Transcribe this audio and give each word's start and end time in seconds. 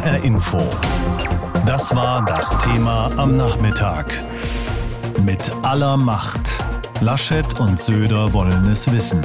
HR 0.00 0.24
Info. 0.24 0.58
Das 1.66 1.94
war 1.94 2.24
das 2.24 2.56
Thema 2.58 3.10
am 3.18 3.36
Nachmittag. 3.36 4.06
Mit 5.24 5.52
aller 5.62 5.98
Macht. 5.98 6.40
Laschet 7.00 7.60
und 7.60 7.78
Söder 7.78 8.32
wollen 8.32 8.66
es 8.70 8.90
wissen. 8.90 9.20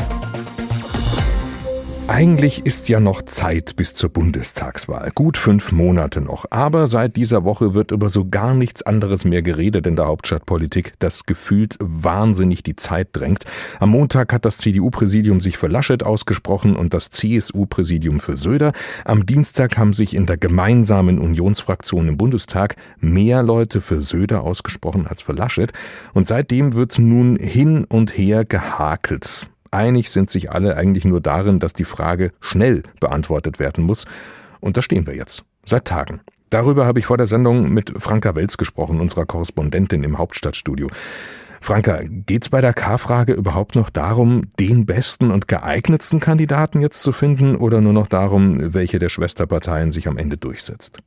Eigentlich 2.08 2.68
ist 2.68 2.88
ja 2.88 3.00
noch 3.00 3.24
Zeit 3.24 3.76
bis 3.78 3.96
zur 3.96 4.12
Bundestagswahl. 4.12 5.12
Gut 5.16 5.38
fünf 5.38 5.72
Monate 5.72 6.22
noch. 6.22 6.46
Aber 6.52 6.86
seit 6.86 7.16
dieser 7.16 7.44
Woche 7.44 7.74
wird 7.74 7.90
über 7.90 8.10
so 8.10 8.26
gar 8.26 8.54
nichts 8.54 8.84
anderes 8.84 9.26
mehr 9.26 9.42
geredet 9.42 9.88
in 9.88 9.96
der 9.96 10.06
Hauptstadtpolitik, 10.06 10.94
das 11.00 11.26
gefühlt 11.26 11.78
wahnsinnig 11.80 12.62
die 12.62 12.76
Zeit 12.76 13.10
drängt. 13.14 13.46
Am 13.80 13.90
Montag 13.90 14.34
hat 14.34 14.46
das 14.46 14.60
CDU-Präsidium 14.60 15.42
sich 15.42 15.58
für 15.58 15.66
Laschet 15.68 16.04
ausgesprochen 16.04 16.76
und 16.76 16.94
das 16.94 17.10
CSU-Präsidium 17.10 18.20
für 18.20 18.38
Söder. 18.38 18.74
Am 19.04 19.26
Dienstag 19.26 19.76
haben 19.80 19.94
sich 19.94 20.14
in 20.14 20.28
der 20.28 20.38
gemeinsamen 20.38 21.18
Unionsfraktion 21.18 22.08
im 22.08 22.18
Bundestag 22.18 22.76
mehr 23.00 23.42
Leute 23.42 23.82
für 23.82 24.02
Söder 24.02 24.44
ausgesprochen 24.44 25.08
als 25.08 25.24
für 25.24 25.34
Laschet. 25.34 25.74
Und 26.14 26.28
seitdem 26.28 26.74
wird 26.74 27.00
nun 27.00 27.36
hin 27.38 27.84
und 27.84 28.16
her 28.16 28.46
gehakelt. 28.46 29.48
Einig 29.76 30.10
sind 30.10 30.30
sich 30.30 30.52
alle 30.52 30.78
eigentlich 30.78 31.06
nur 31.06 31.22
darin, 31.22 31.60
dass 31.60 31.74
die 31.74 31.84
Frage 31.84 32.32
schnell 32.40 32.84
beantwortet 33.00 33.60
werden 33.60 33.84
muss. 33.84 34.06
Und 34.62 34.78
da 34.78 34.82
stehen 34.82 35.06
wir 35.06 35.16
jetzt. 35.16 35.44
Seit 35.66 35.86
Tagen. 35.86 36.22
Darüber 36.50 36.86
habe 36.86 37.00
ich 37.00 37.06
vor 37.06 37.18
der 37.18 37.26
Sendung 37.26 37.70
mit 37.70 37.92
Franka 37.98 38.36
Welz 38.36 38.56
gesprochen, 38.56 39.02
unserer 39.02 39.26
Korrespondentin 39.26 40.04
im 40.04 40.18
Hauptstadtstudio. 40.18 40.88
Franka, 41.60 42.02
geht's 42.04 42.50
bei 42.50 42.62
der 42.62 42.74
K-Frage 42.74 43.34
überhaupt 43.34 43.76
noch 43.76 43.90
darum, 43.90 44.44
den 44.60 44.86
besten 44.86 45.32
und 45.32 45.48
geeignetsten 45.48 46.20
Kandidaten 46.20 46.80
jetzt 46.80 47.04
zu 47.04 47.12
finden 47.12 47.56
oder 47.56 47.82
nur 47.82 47.94
noch 47.94 48.08
darum, 48.08 48.74
welche 48.74 49.00
der 49.00 49.10
Schwesterparteien 49.10 49.92
sich 49.92 50.08
am 50.08 50.18
Ende 50.18 50.38
durchsetzt? 50.38 51.00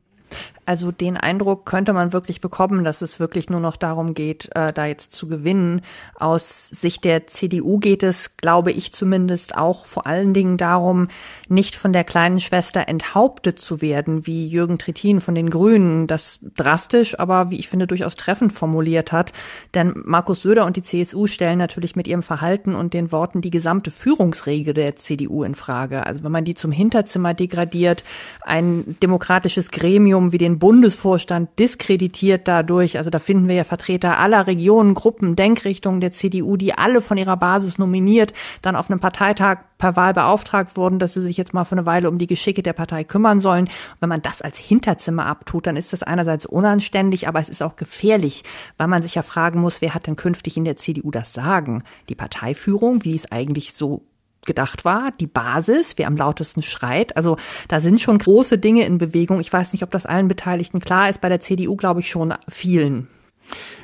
Also 0.68 0.92
den 0.92 1.16
Eindruck 1.16 1.64
könnte 1.64 1.94
man 1.94 2.12
wirklich 2.12 2.42
bekommen, 2.42 2.84
dass 2.84 3.00
es 3.00 3.18
wirklich 3.18 3.48
nur 3.48 3.58
noch 3.58 3.76
darum 3.76 4.12
geht, 4.12 4.50
äh, 4.54 4.70
da 4.70 4.84
jetzt 4.84 5.12
zu 5.12 5.26
gewinnen. 5.26 5.80
Aus 6.14 6.68
Sicht 6.68 7.06
der 7.06 7.26
CDU 7.26 7.78
geht 7.78 8.02
es, 8.02 8.36
glaube 8.36 8.70
ich 8.70 8.92
zumindest, 8.92 9.56
auch 9.56 9.86
vor 9.86 10.06
allen 10.06 10.34
Dingen 10.34 10.58
darum, 10.58 11.08
nicht 11.48 11.74
von 11.74 11.94
der 11.94 12.04
kleinen 12.04 12.38
Schwester 12.38 12.86
enthauptet 12.86 13.58
zu 13.58 13.80
werden, 13.80 14.26
wie 14.26 14.46
Jürgen 14.46 14.76
Trittin 14.76 15.22
von 15.22 15.34
den 15.34 15.48
Grünen 15.48 16.06
das 16.06 16.40
drastisch, 16.54 17.18
aber 17.18 17.50
wie 17.50 17.58
ich 17.58 17.70
finde 17.70 17.86
durchaus 17.86 18.16
treffend 18.16 18.52
formuliert 18.52 19.10
hat. 19.10 19.32
Denn 19.72 19.94
Markus 20.04 20.42
Söder 20.42 20.66
und 20.66 20.76
die 20.76 20.82
CSU 20.82 21.28
stellen 21.28 21.56
natürlich 21.56 21.96
mit 21.96 22.06
ihrem 22.06 22.22
Verhalten 22.22 22.74
und 22.74 22.92
den 22.92 23.10
Worten 23.10 23.40
die 23.40 23.48
gesamte 23.48 23.90
Führungsregel 23.90 24.74
der 24.74 24.96
CDU 24.96 25.44
in 25.44 25.54
Frage. 25.54 26.04
Also 26.04 26.24
wenn 26.24 26.32
man 26.32 26.44
die 26.44 26.54
zum 26.54 26.72
Hinterzimmer 26.72 27.32
degradiert, 27.32 28.04
ein 28.42 28.98
demokratisches 29.02 29.70
Gremium 29.70 30.30
wie 30.32 30.36
den 30.36 30.57
Bundesvorstand 30.58 31.58
diskreditiert 31.58 32.48
dadurch. 32.48 32.98
Also 32.98 33.10
da 33.10 33.18
finden 33.18 33.48
wir 33.48 33.54
ja 33.54 33.64
Vertreter 33.64 34.18
aller 34.18 34.46
Regionen, 34.46 34.94
Gruppen, 34.94 35.36
Denkrichtungen 35.36 36.00
der 36.00 36.12
CDU, 36.12 36.56
die 36.56 36.74
alle 36.74 37.00
von 37.00 37.16
ihrer 37.16 37.36
Basis 37.36 37.78
nominiert, 37.78 38.32
dann 38.62 38.76
auf 38.76 38.90
einem 38.90 39.00
Parteitag 39.00 39.58
per 39.78 39.96
Wahl 39.96 40.12
beauftragt 40.12 40.76
wurden, 40.76 40.98
dass 40.98 41.14
sie 41.14 41.20
sich 41.20 41.36
jetzt 41.36 41.54
mal 41.54 41.64
für 41.64 41.76
eine 41.76 41.86
Weile 41.86 42.08
um 42.08 42.18
die 42.18 42.26
Geschicke 42.26 42.62
der 42.62 42.72
Partei 42.72 43.04
kümmern 43.04 43.40
sollen. 43.40 43.68
Wenn 44.00 44.08
man 44.08 44.22
das 44.22 44.42
als 44.42 44.58
Hinterzimmer 44.58 45.26
abtut, 45.26 45.66
dann 45.66 45.76
ist 45.76 45.92
das 45.92 46.02
einerseits 46.02 46.46
unanständig, 46.46 47.28
aber 47.28 47.40
es 47.40 47.48
ist 47.48 47.62
auch 47.62 47.76
gefährlich, 47.76 48.42
weil 48.76 48.88
man 48.88 49.02
sich 49.02 49.14
ja 49.14 49.22
fragen 49.22 49.60
muss, 49.60 49.80
wer 49.80 49.94
hat 49.94 50.06
denn 50.06 50.16
künftig 50.16 50.56
in 50.56 50.64
der 50.64 50.76
CDU 50.76 51.10
das 51.10 51.32
Sagen? 51.32 51.84
Die 52.08 52.14
Parteiführung, 52.14 53.04
wie 53.04 53.14
es 53.14 53.30
eigentlich 53.30 53.72
so 53.72 54.02
gedacht 54.44 54.84
war, 54.84 55.10
die 55.20 55.26
Basis, 55.26 55.94
wer 55.96 56.06
am 56.06 56.16
lautesten 56.16 56.62
schreit. 56.62 57.16
Also 57.16 57.36
da 57.68 57.80
sind 57.80 58.00
schon 58.00 58.18
große 58.18 58.58
Dinge 58.58 58.84
in 58.84 58.98
Bewegung. 58.98 59.40
Ich 59.40 59.52
weiß 59.52 59.72
nicht, 59.72 59.82
ob 59.82 59.90
das 59.90 60.06
allen 60.06 60.28
Beteiligten 60.28 60.80
klar 60.80 61.08
ist. 61.10 61.20
Bei 61.20 61.28
der 61.28 61.40
CDU 61.40 61.76
glaube 61.76 62.00
ich 62.00 62.08
schon 62.08 62.34
vielen. 62.48 63.08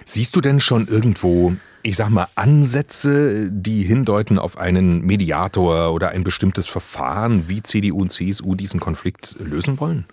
Siehst 0.05 0.37
du 0.37 0.41
denn 0.41 0.61
schon 0.61 0.89
irgendwo, 0.89 1.55
ich 1.83 1.97
sag 1.97 2.11
mal, 2.11 2.29
Ansätze, 2.35 3.51
die 3.51 3.83
hindeuten 3.83 4.39
auf 4.39 4.59
einen 4.59 5.03
Mediator 5.03 5.93
oder 5.93 6.11
ein 6.11 6.25
bestimmtes 6.25 6.69
Verfahren, 6.69 7.49
wie 7.49 7.63
CDU 7.63 8.03
und 8.03 8.11
CSU 8.11 8.55
diesen 8.55 8.81
Konflikt 8.81 9.37
lösen 9.39 9.81
wollen? 9.81 10.05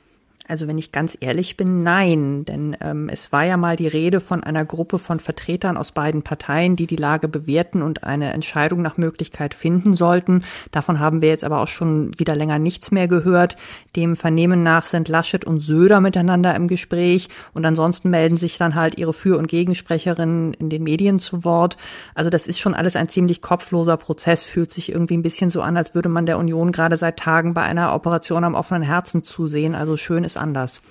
Also 0.48 0.68
wenn 0.68 0.78
ich 0.78 0.92
ganz 0.92 1.18
ehrlich 1.20 1.56
bin, 1.56 1.80
nein, 1.80 2.46
denn 2.46 2.76
ähm, 2.82 3.10
es 3.10 3.32
war 3.32 3.46
ja 3.46 3.58
mal 3.58 3.76
die 3.76 3.88
Rede 3.88 4.20
von 4.20 4.44
einer 4.44 4.66
Gruppe 4.66 5.00
von 5.00 5.20
Vertretern 5.20 5.78
aus 5.78 5.92
beiden 5.92 6.24
Parteien, 6.24 6.76
die 6.76 6.88
die 6.88 6.96
Lage 6.96 7.28
bewerten 7.28 7.82
und 7.82 8.04
eine 8.04 8.34
Entscheidung 8.34 8.82
nach 8.82 8.98
Möglichkeit 8.98 9.54
finden 9.54 9.94
sollten. 9.94 10.44
Davon 10.72 11.00
haben 11.00 11.22
wir 11.22 11.30
jetzt 11.30 11.44
aber 11.44 11.62
auch 11.62 11.68
schon 11.68 12.12
wieder 12.18 12.36
länger 12.36 12.60
nichts 12.60 12.92
mehr 12.92 13.08
gehört. 13.08 13.56
Dem 13.96 14.16
Vernehmen 14.16 14.64
nach 14.64 14.88
sind 14.88 15.08
Laschet 15.08 15.46
und 15.46 15.60
Söder 15.60 16.02
miteinander 16.02 16.56
im 16.56 16.68
Gespräch 16.68 17.30
und 17.54 17.66
ansonsten 17.66 18.10
melden 18.10 18.38
sich 18.38 18.58
dann 18.58 18.76
halt 18.76 18.98
ihre 18.98 19.14
Für- 19.14 19.38
und 19.38 19.48
Gegensprecherinnen 19.48 20.54
in 20.56 20.70
den 20.70 20.84
Medien 20.84 21.20
zu 21.20 21.46
Wort. 21.46 21.78
Also 22.16 22.30
das 22.30 22.48
ist 22.48 22.60
schon 22.60 22.74
alles 22.74 22.96
ein 22.96 23.10
ziemlich 23.10 23.42
kopfloser 23.42 23.96
Prozess, 23.96 24.44
fühlt 24.44 24.72
sich 24.72 24.92
irgendwie 24.92 25.18
ein 25.18 25.24
bisschen 25.24 25.50
so 25.50 25.62
an, 25.62 25.78
als 25.78 25.94
würde 25.94 26.10
man 26.10 26.26
der 26.26 26.40
Union 26.40 26.72
gerade 26.72 26.98
seit 26.98 27.18
Tagen 27.18 27.54
bei 27.54 27.62
einer 27.62 27.94
Operation 27.94 28.44
am 28.44 28.56
offenen 28.56 28.84
Herzen 28.84 29.24
zusehen. 29.24 29.76
Also 29.76 29.96
schön 29.96 30.24
ist 30.24 30.31
anders. 30.38 30.82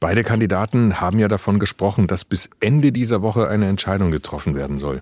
Beide 0.00 0.22
Kandidaten 0.22 1.00
haben 1.00 1.18
ja 1.18 1.26
davon 1.26 1.58
gesprochen, 1.58 2.06
dass 2.06 2.24
bis 2.24 2.50
Ende 2.60 2.92
dieser 2.92 3.20
Woche 3.22 3.48
eine 3.48 3.68
Entscheidung 3.68 4.10
getroffen 4.10 4.54
werden 4.54 4.78
soll. 4.78 5.00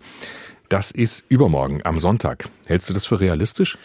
Das 0.68 0.90
ist 0.90 1.24
übermorgen 1.28 1.80
am 1.84 1.98
Sonntag. 1.98 2.48
Hältst 2.66 2.90
du 2.90 2.94
das 2.94 3.06
für 3.06 3.20
realistisch? 3.20 3.78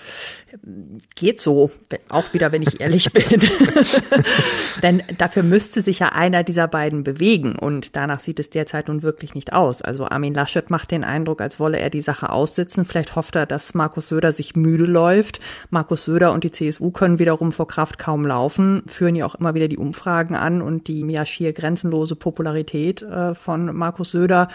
Geht 1.15 1.39
so, 1.39 1.69
auch 2.09 2.33
wieder, 2.33 2.51
wenn 2.51 2.63
ich 2.63 2.81
ehrlich 2.81 3.11
bin. 3.13 3.23
Denn 4.83 5.03
dafür 5.17 5.43
müsste 5.43 5.83
sich 5.83 5.99
ja 5.99 6.09
einer 6.09 6.43
dieser 6.43 6.67
beiden 6.67 7.03
bewegen 7.03 7.55
und 7.55 7.95
danach 7.95 8.19
sieht 8.19 8.39
es 8.39 8.49
derzeit 8.49 8.87
nun 8.87 9.03
wirklich 9.03 9.35
nicht 9.35 9.53
aus. 9.53 9.83
Also 9.83 10.07
Armin 10.07 10.33
Laschet 10.33 10.69
macht 10.71 10.89
den 10.89 11.03
Eindruck, 11.03 11.41
als 11.41 11.59
wolle 11.59 11.79
er 11.79 11.91
die 11.91 12.01
Sache 12.01 12.31
aussitzen. 12.31 12.85
Vielleicht 12.85 13.15
hofft 13.15 13.35
er, 13.35 13.45
dass 13.45 13.75
Markus 13.75 14.09
Söder 14.09 14.31
sich 14.31 14.55
müde 14.55 14.85
läuft. 14.85 15.39
Markus 15.69 16.05
Söder 16.05 16.33
und 16.33 16.43
die 16.43 16.51
CSU 16.51 16.89
können 16.89 17.19
wiederum 17.19 17.51
vor 17.51 17.67
Kraft 17.67 17.99
kaum 17.99 18.25
laufen, 18.25 18.81
führen 18.87 19.15
ja 19.15 19.25
auch 19.27 19.35
immer 19.35 19.53
wieder 19.53 19.67
die 19.67 19.77
Umfragen 19.77 20.35
an 20.35 20.61
und 20.63 20.87
die 20.87 21.01
ja 21.01 21.25
schier 21.25 21.53
grenzenlose 21.53 22.15
Popularität 22.15 23.01
äh, 23.03 23.35
von 23.35 23.75
Markus 23.75 24.11
Söder 24.11 24.47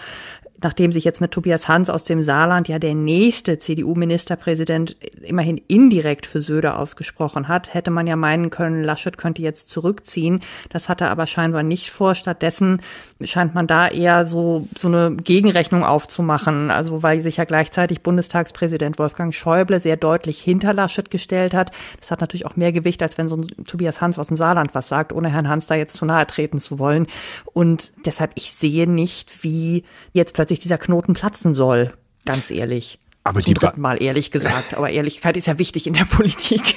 nachdem 0.61 0.91
sich 0.91 1.03
jetzt 1.03 1.21
mit 1.21 1.31
Tobias 1.31 1.67
Hans 1.67 1.89
aus 1.89 2.03
dem 2.03 2.21
Saarland 2.21 2.67
ja 2.67 2.79
der 2.79 2.95
nächste 2.95 3.59
CDU-Ministerpräsident 3.59 4.95
immerhin 5.21 5.61
indirekt 5.67 6.25
für 6.25 6.41
Söder 6.41 6.79
ausgesprochen 6.79 7.47
hat, 7.47 7.73
hätte 7.73 7.91
man 7.91 8.07
ja 8.07 8.15
meinen 8.15 8.49
können, 8.49 8.83
Laschet 8.83 9.17
könnte 9.17 9.41
jetzt 9.41 9.69
zurückziehen. 9.69 10.39
Das 10.69 10.89
hat 10.89 11.01
er 11.01 11.11
aber 11.11 11.27
scheinbar 11.27 11.63
nicht 11.63 11.91
vor. 11.91 12.15
Stattdessen 12.15 12.81
scheint 13.21 13.53
man 13.55 13.67
da 13.67 13.87
eher 13.87 14.25
so, 14.25 14.67
so 14.77 14.87
eine 14.87 15.15
Gegenrechnung 15.15 15.83
aufzumachen. 15.83 16.71
Also, 16.71 17.03
weil 17.03 17.21
sich 17.21 17.37
ja 17.37 17.45
gleichzeitig 17.45 18.01
Bundestagspräsident 18.01 18.97
Wolfgang 18.99 19.33
Schäuble 19.33 19.79
sehr 19.79 19.97
deutlich 19.97 20.41
hinter 20.41 20.73
Laschet 20.73 21.09
gestellt 21.09 21.53
hat. 21.53 21.71
Das 21.99 22.11
hat 22.11 22.21
natürlich 22.21 22.45
auch 22.45 22.55
mehr 22.55 22.71
Gewicht, 22.71 23.01
als 23.01 23.17
wenn 23.17 23.27
so 23.27 23.37
ein 23.37 23.65
Tobias 23.65 24.01
Hans 24.01 24.17
aus 24.17 24.27
dem 24.27 24.37
Saarland 24.37 24.73
was 24.73 24.87
sagt, 24.87 25.13
ohne 25.13 25.29
Herrn 25.29 25.49
Hans 25.49 25.67
da 25.67 25.75
jetzt 25.75 25.95
zu 25.95 26.05
nahe 26.05 26.25
treten 26.25 26.59
zu 26.59 26.79
wollen. 26.79 27.07
Und 27.53 27.91
deshalb, 28.05 28.31
ich 28.35 28.51
sehe 28.51 28.89
nicht, 28.89 29.43
wie 29.43 29.83
jetzt 30.13 30.33
plötzlich 30.33 30.46
plötzlich 30.47 30.59
dieser 30.59 30.77
Knoten 30.77 31.13
platzen 31.13 31.53
soll. 31.53 31.93
Ganz 32.25 32.51
ehrlich. 32.51 32.99
Aber 33.25 33.41
Zum 33.41 33.53
die 33.53 33.59
dritten 33.59 33.81
Mal 33.81 34.01
ehrlich 34.01 34.31
gesagt. 34.31 34.77
Aber 34.77 34.89
Ehrlichkeit 34.89 35.35
ist 35.35 35.47
ja 35.47 35.59
wichtig 35.59 35.87
in 35.87 35.93
der 35.93 36.05
Politik. 36.05 36.75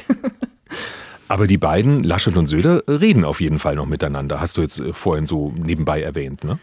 Aber 1.28 1.47
die 1.47 1.58
beiden, 1.58 2.03
Laschet 2.03 2.36
und 2.36 2.47
Söder, 2.47 2.82
reden 2.88 3.25
auf 3.25 3.41
jeden 3.41 3.60
Fall 3.60 3.76
noch 3.76 3.86
miteinander. 3.86 4.41
Hast 4.41 4.56
du 4.56 4.62
jetzt 4.62 4.81
äh, 4.81 4.92
vorhin 4.92 5.26
so 5.26 5.53
nebenbei 5.56 6.03
erwähnt, 6.03 6.42
ne? 6.42 6.58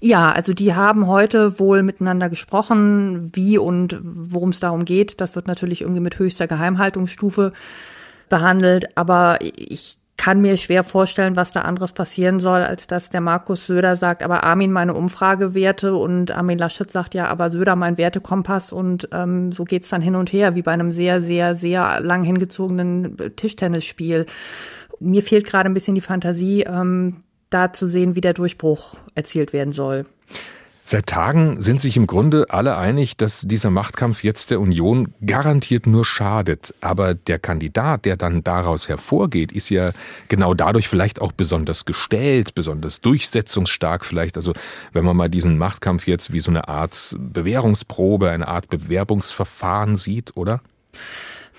Ja, 0.00 0.30
also 0.30 0.54
die 0.54 0.74
haben 0.74 1.08
heute 1.08 1.58
wohl 1.58 1.82
miteinander 1.82 2.28
gesprochen, 2.28 3.30
wie 3.34 3.58
und 3.58 3.98
worum 4.02 4.50
es 4.50 4.60
darum 4.60 4.84
geht. 4.84 5.20
Das 5.20 5.34
wird 5.34 5.48
natürlich 5.48 5.80
irgendwie 5.80 6.00
mit 6.00 6.18
höchster 6.20 6.46
Geheimhaltungsstufe 6.46 7.52
behandelt. 8.28 8.96
Aber 8.96 9.38
ich 9.40 9.96
kann 10.16 10.40
mir 10.40 10.56
schwer 10.56 10.84
vorstellen, 10.84 11.36
was 11.36 11.52
da 11.52 11.62
anderes 11.62 11.92
passieren 11.92 12.38
soll, 12.38 12.62
als 12.62 12.86
dass 12.86 13.10
der 13.10 13.20
Markus 13.20 13.66
Söder 13.66 13.96
sagt, 13.96 14.22
aber 14.22 14.44
Armin 14.44 14.70
meine 14.70 14.94
Umfragewerte 14.94 15.94
und 15.94 16.30
Armin 16.30 16.58
Laschet 16.58 16.90
sagt 16.90 17.14
ja, 17.14 17.26
aber 17.26 17.50
Söder 17.50 17.74
mein 17.74 17.98
Wertekompass 17.98 18.72
und 18.72 19.08
ähm, 19.12 19.50
so 19.50 19.64
geht's 19.64 19.88
dann 19.90 20.02
hin 20.02 20.14
und 20.14 20.32
her, 20.32 20.54
wie 20.54 20.62
bei 20.62 20.72
einem 20.72 20.92
sehr, 20.92 21.20
sehr, 21.20 21.54
sehr 21.54 22.00
lang 22.00 22.22
hingezogenen 22.22 23.16
Tischtennisspiel. 23.36 24.26
Mir 25.00 25.22
fehlt 25.22 25.46
gerade 25.46 25.68
ein 25.68 25.74
bisschen 25.74 25.96
die 25.96 26.00
Fantasie, 26.00 26.62
ähm, 26.62 27.24
da 27.50 27.72
zu 27.72 27.86
sehen, 27.86 28.14
wie 28.14 28.20
der 28.20 28.34
Durchbruch 28.34 28.96
erzielt 29.14 29.52
werden 29.52 29.72
soll. 29.72 30.06
Seit 30.86 31.06
Tagen 31.06 31.62
sind 31.62 31.80
sich 31.80 31.96
im 31.96 32.06
Grunde 32.06 32.44
alle 32.50 32.76
einig, 32.76 33.16
dass 33.16 33.40
dieser 33.40 33.70
Machtkampf 33.70 34.22
jetzt 34.22 34.50
der 34.50 34.60
Union 34.60 35.14
garantiert 35.24 35.86
nur 35.86 36.04
schadet. 36.04 36.74
Aber 36.82 37.14
der 37.14 37.38
Kandidat, 37.38 38.04
der 38.04 38.18
dann 38.18 38.44
daraus 38.44 38.86
hervorgeht, 38.86 39.50
ist 39.50 39.70
ja 39.70 39.92
genau 40.28 40.52
dadurch 40.52 40.86
vielleicht 40.88 41.22
auch 41.22 41.32
besonders 41.32 41.86
gestellt, 41.86 42.54
besonders 42.54 43.00
durchsetzungsstark 43.00 44.04
vielleicht. 44.04 44.36
Also 44.36 44.52
wenn 44.92 45.06
man 45.06 45.16
mal 45.16 45.30
diesen 45.30 45.56
Machtkampf 45.56 46.06
jetzt 46.06 46.34
wie 46.34 46.40
so 46.40 46.50
eine 46.50 46.68
Art 46.68 47.16
Bewährungsprobe, 47.18 48.30
eine 48.30 48.46
Art 48.46 48.68
Bewerbungsverfahren 48.68 49.96
sieht, 49.96 50.36
oder? 50.36 50.60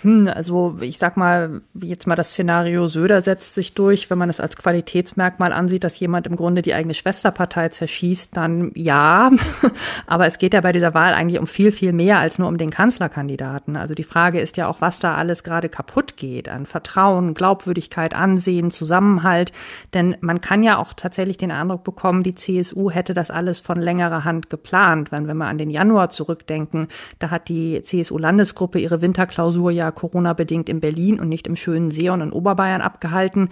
Hm, 0.05 0.27
also 0.27 0.77
ich 0.81 0.99
sag 0.99 1.17
mal, 1.17 1.61
jetzt 1.73 2.05
mal 2.05 2.15
das 2.15 2.29
Szenario 2.29 2.87
Söder 2.87 3.21
setzt 3.21 3.55
sich 3.55 3.73
durch. 3.73 4.07
Wenn 4.11 4.19
man 4.19 4.29
es 4.29 4.39
als 4.39 4.55
Qualitätsmerkmal 4.55 5.51
ansieht, 5.51 5.83
dass 5.83 5.99
jemand 5.99 6.27
im 6.27 6.35
Grunde 6.35 6.61
die 6.61 6.75
eigene 6.75 6.93
Schwesterpartei 6.93 7.69
zerschießt, 7.69 8.37
dann 8.37 8.71
ja. 8.75 9.31
Aber 10.05 10.27
es 10.27 10.37
geht 10.37 10.53
ja 10.53 10.61
bei 10.61 10.73
dieser 10.73 10.93
Wahl 10.93 11.15
eigentlich 11.15 11.39
um 11.39 11.47
viel, 11.47 11.71
viel 11.71 11.91
mehr 11.91 12.19
als 12.19 12.37
nur 12.37 12.47
um 12.47 12.59
den 12.59 12.69
Kanzlerkandidaten. 12.69 13.75
Also 13.75 13.95
die 13.95 14.03
Frage 14.03 14.39
ist 14.39 14.57
ja 14.57 14.67
auch, 14.67 14.79
was 14.79 14.99
da 14.99 15.15
alles 15.15 15.43
gerade 15.43 15.69
kaputt 15.69 16.17
geht 16.17 16.49
an 16.49 16.67
Vertrauen, 16.67 17.33
Glaubwürdigkeit, 17.33 18.13
Ansehen, 18.15 18.69
Zusammenhalt. 18.69 19.53
Denn 19.95 20.17
man 20.21 20.39
kann 20.39 20.61
ja 20.61 20.77
auch 20.77 20.93
tatsächlich 20.93 21.37
den 21.37 21.49
Eindruck 21.49 21.83
bekommen, 21.83 22.21
die 22.21 22.35
CSU 22.35 22.91
hätte 22.91 23.15
das 23.15 23.31
alles 23.31 23.59
von 23.59 23.79
längerer 23.79 24.23
Hand 24.23 24.51
geplant. 24.51 25.11
Wenn, 25.11 25.27
wenn 25.27 25.37
wir 25.37 25.47
an 25.47 25.57
den 25.57 25.71
Januar 25.71 26.11
zurückdenken, 26.11 26.89
da 27.17 27.31
hat 27.31 27.49
die 27.49 27.81
CSU-Landesgruppe 27.81 28.77
ihre 28.77 29.01
Winterklausur 29.01 29.71
ja 29.71 29.94
Corona-bedingt 29.95 30.69
in 30.69 30.79
Berlin 30.79 31.19
und 31.19 31.29
nicht 31.29 31.47
im 31.47 31.55
schönen 31.55 31.91
Seon 31.91 32.21
in 32.21 32.31
Oberbayern 32.31 32.81
abgehalten. 32.81 33.49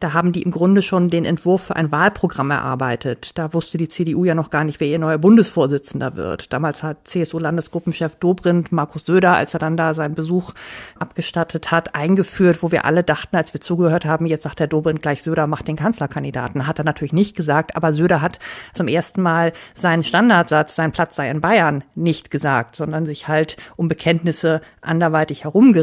Da 0.00 0.12
haben 0.12 0.32
die 0.32 0.42
im 0.42 0.50
Grunde 0.50 0.82
schon 0.82 1.10
den 1.10 1.24
Entwurf 1.24 1.62
für 1.62 1.76
ein 1.76 1.92
Wahlprogramm 1.92 2.50
erarbeitet. 2.50 3.38
Da 3.38 3.54
wusste 3.54 3.78
die 3.78 3.88
CDU 3.88 4.24
ja 4.24 4.34
noch 4.34 4.50
gar 4.50 4.64
nicht, 4.64 4.80
wer 4.80 4.88
ihr 4.88 4.98
neuer 4.98 5.18
Bundesvorsitzender 5.18 6.16
wird. 6.16 6.52
Damals 6.52 6.82
hat 6.82 7.06
CSU-Landesgruppenchef 7.06 8.16
Dobrindt 8.16 8.72
Markus 8.72 9.06
Söder, 9.06 9.36
als 9.36 9.54
er 9.54 9.60
dann 9.60 9.76
da 9.76 9.94
seinen 9.94 10.14
Besuch 10.14 10.52
abgestattet 10.98 11.70
hat, 11.70 11.94
eingeführt, 11.94 12.62
wo 12.62 12.72
wir 12.72 12.84
alle 12.84 13.02
dachten, 13.02 13.36
als 13.36 13.54
wir 13.54 13.60
zugehört 13.60 14.04
haben, 14.04 14.26
jetzt 14.26 14.42
sagt 14.42 14.60
der 14.60 14.66
Dobrindt 14.66 15.02
gleich, 15.02 15.22
Söder 15.22 15.46
macht 15.46 15.68
den 15.68 15.76
Kanzlerkandidaten. 15.76 16.66
Hat 16.66 16.78
er 16.78 16.84
natürlich 16.84 17.12
nicht 17.12 17.36
gesagt, 17.36 17.76
aber 17.76 17.92
Söder 17.92 18.22
hat 18.22 18.38
zum 18.72 18.88
ersten 18.88 19.22
Mal 19.22 19.52
seinen 19.74 20.02
Standardsatz, 20.02 20.74
sein 20.74 20.92
Platz 20.92 21.16
sei 21.16 21.30
in 21.30 21.40
Bayern, 21.40 21.84
nicht 21.94 22.30
gesagt, 22.30 22.76
sondern 22.76 23.06
sich 23.06 23.28
halt 23.28 23.56
um 23.76 23.88
Bekenntnisse 23.88 24.60
anderweitig 24.80 25.44
herumgeredet. 25.44 25.81